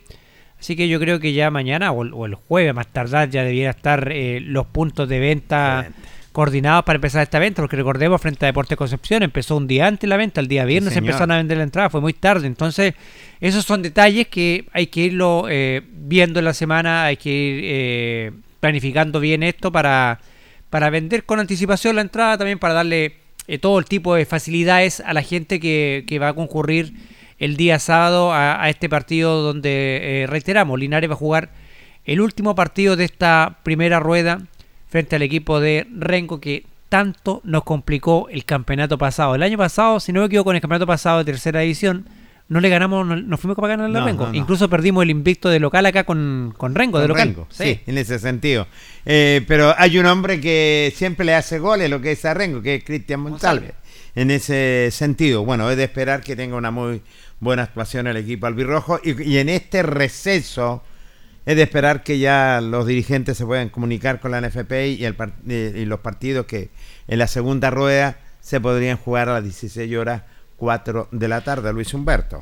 [0.60, 4.12] Así que yo creo que ya mañana o, el jueves más tardar ya debiera estar
[4.12, 5.90] eh, los puntos de venta
[6.38, 10.08] coordinados para empezar esta venta, porque recordemos frente a Deportes Concepción empezó un día antes
[10.08, 12.94] la venta, el día viernes empezaron a vender la entrada, fue muy tarde, entonces
[13.40, 17.62] esos son detalles que hay que irlo eh, viendo en la semana, hay que ir
[17.64, 20.20] eh, planificando bien esto para,
[20.70, 23.16] para vender con anticipación la entrada, también para darle
[23.48, 26.94] eh, todo el tipo de facilidades a la gente que, que va a concurrir
[27.40, 31.50] el día sábado a, este partido donde, reiteramos, Linares va a jugar
[32.06, 34.44] el último partido de esta primera rueda
[34.90, 39.36] frente al equipo de Renko que tanto nos complicó el campeonato pasado.
[39.36, 42.06] El año pasado, si no me equivoco, en el campeonato pasado de tercera edición,
[42.50, 44.30] no le ganamos, no, fuimos para ganar a Renko.
[44.34, 47.36] Incluso perdimos el invicto de local acá con, con Renko, de local.
[47.50, 47.82] sí.
[47.86, 48.68] en ese sentido.
[49.06, 52.62] Eh, pero hay un hombre que siempre le hace goles, lo que es a Renko,
[52.62, 53.74] que es Cristian Monsalve.
[54.16, 57.02] En ese sentido, bueno, es de esperar que tenga una muy
[57.40, 60.82] buena actuación el equipo albirrojo y, y en este receso
[61.48, 66.00] es de esperar que ya los dirigentes se puedan comunicar con la NFP y, los
[66.02, 66.72] partidos que
[67.08, 70.24] en la segunda rueda se podrían jugar a las 16 horas
[70.58, 72.42] 4 de la tarde, Luis Humberto.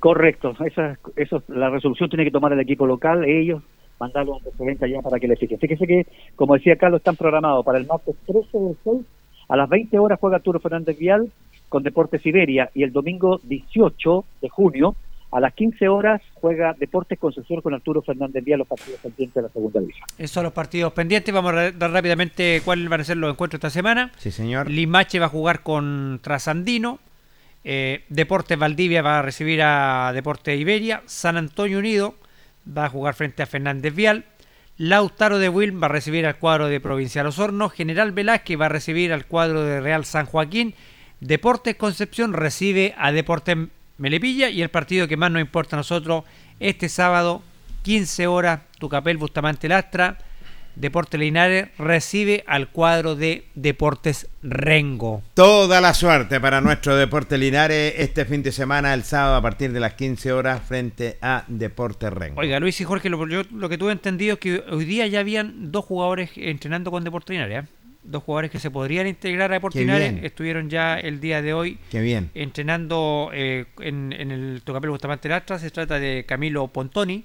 [0.00, 3.62] Correcto, esa, eso, la resolución tiene que tomar el equipo local, ellos
[4.00, 5.60] mandarlo antecedentes ya para que le fijen.
[5.60, 8.96] Fíjese que, como decía Carlos, están programados para el martes 13 del 6
[9.50, 11.30] a las 20 horas juega Arturo Fernández Vial
[11.68, 14.96] con Deportes Siberia y el domingo 18 de junio
[15.32, 19.42] a las 15 horas juega Deportes Concepción con Arturo Fernández Díaz los partidos pendientes de
[19.42, 20.04] la segunda división.
[20.18, 21.34] Esos son los partidos pendientes.
[21.34, 24.12] Vamos a dar rápidamente cuáles van a ser los encuentros esta semana.
[24.18, 24.70] Sí, señor.
[24.70, 27.00] Limache va a jugar con Trasandino.
[27.64, 31.02] Eh, Deportes Valdivia va a recibir a Deportes Iberia.
[31.06, 32.14] San Antonio Unido
[32.66, 34.26] va a jugar frente a Fernández Vial.
[34.76, 37.70] Lautaro de Wilm va a recibir al cuadro de Provincial Osorno.
[37.70, 40.74] General Velázquez va a recibir al cuadro de Real San Joaquín.
[41.20, 43.56] Deportes Concepción recibe a Deportes
[43.98, 46.24] Melepilla y el partido que más nos importa a nosotros
[46.60, 47.42] este sábado,
[47.82, 50.18] 15 horas, Tucapel Bustamante Lastra,
[50.74, 55.22] Deportes Linares recibe al cuadro de Deportes Rengo.
[55.34, 59.72] Toda la suerte para nuestro Deportes Linares este fin de semana, el sábado a partir
[59.72, 62.40] de las 15 horas frente a Deportes Rengo.
[62.40, 65.70] Oiga, Luis y Jorge, lo, lo que tuve entendido es que hoy día ya habían
[65.70, 67.64] dos jugadores entrenando con Deportes Linares.
[67.64, 67.81] ¿eh?
[68.04, 72.30] Dos jugadores que se podrían integrar a Deportinares estuvieron ya el día de hoy bien.
[72.34, 75.58] entrenando eh, en, el Tocapelo Bustamante Lastra.
[75.58, 77.24] Se trata de Camilo Pontoni.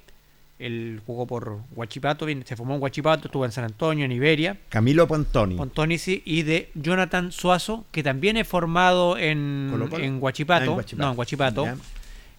[0.60, 4.58] Él jugó por Huachipato, se formó en Huachipato, estuvo en San Antonio, en Iberia.
[4.70, 5.56] Camilo Pontoni.
[5.56, 10.80] Pontoni, sí, y de Jonathan Suazo, que también es formado en, en Huachipato.
[10.80, 11.68] Ah, no, en Huachipato.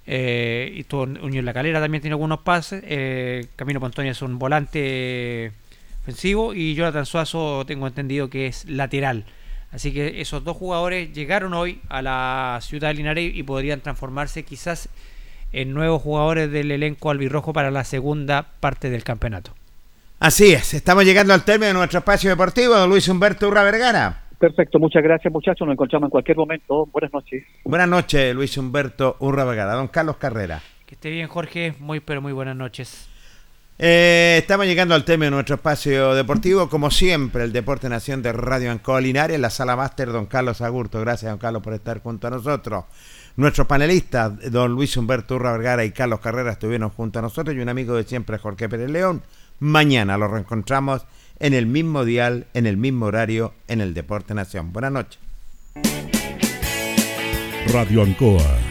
[0.05, 2.83] Eh, y estuvo en Unión La Calera, también tiene algunos pases.
[2.87, 5.53] Eh, Camilo Pontoni es un volante
[6.55, 9.25] y Jonathan Suazo tengo entendido que es lateral.
[9.71, 14.43] Así que esos dos jugadores llegaron hoy a la ciudad de Linares y podrían transformarse
[14.43, 14.89] quizás
[15.53, 19.53] en nuevos jugadores del elenco albirrojo para la segunda parte del campeonato.
[20.21, 24.25] Así es, estamos llegando al término de nuestro espacio deportivo, Luis Humberto Urra Vergara.
[24.39, 26.87] Perfecto, muchas gracias muchachos, nos encontramos en cualquier momento.
[26.87, 27.45] Buenas noches.
[27.65, 29.75] Buenas noches, Luis Humberto Urra Vergara.
[29.75, 30.63] Don Carlos Carrera.
[30.87, 31.75] Que esté bien, Jorge.
[31.81, 33.09] Muy, pero muy buenas noches.
[33.81, 36.69] Eh, estamos llegando al tema de nuestro espacio deportivo.
[36.69, 41.01] Como siempre, el Deporte Nación de Radio Ancoa Linares, la sala máster, don Carlos Agurto.
[41.01, 42.87] Gracias, don Carlos, por estar junto a nosotros.
[43.37, 47.61] Nuestros panelistas, don Luis Humberto Urra Vergara y Carlos Carrera, estuvieron junto a nosotros y
[47.61, 49.23] un amigo de siempre, Jorge Pérez León.
[49.61, 51.07] Mañana lo reencontramos
[51.39, 54.73] en el mismo dial, en el mismo horario, en el Deporte Nación.
[54.73, 55.21] Buenas noches.
[57.73, 58.68] Radio Ancoa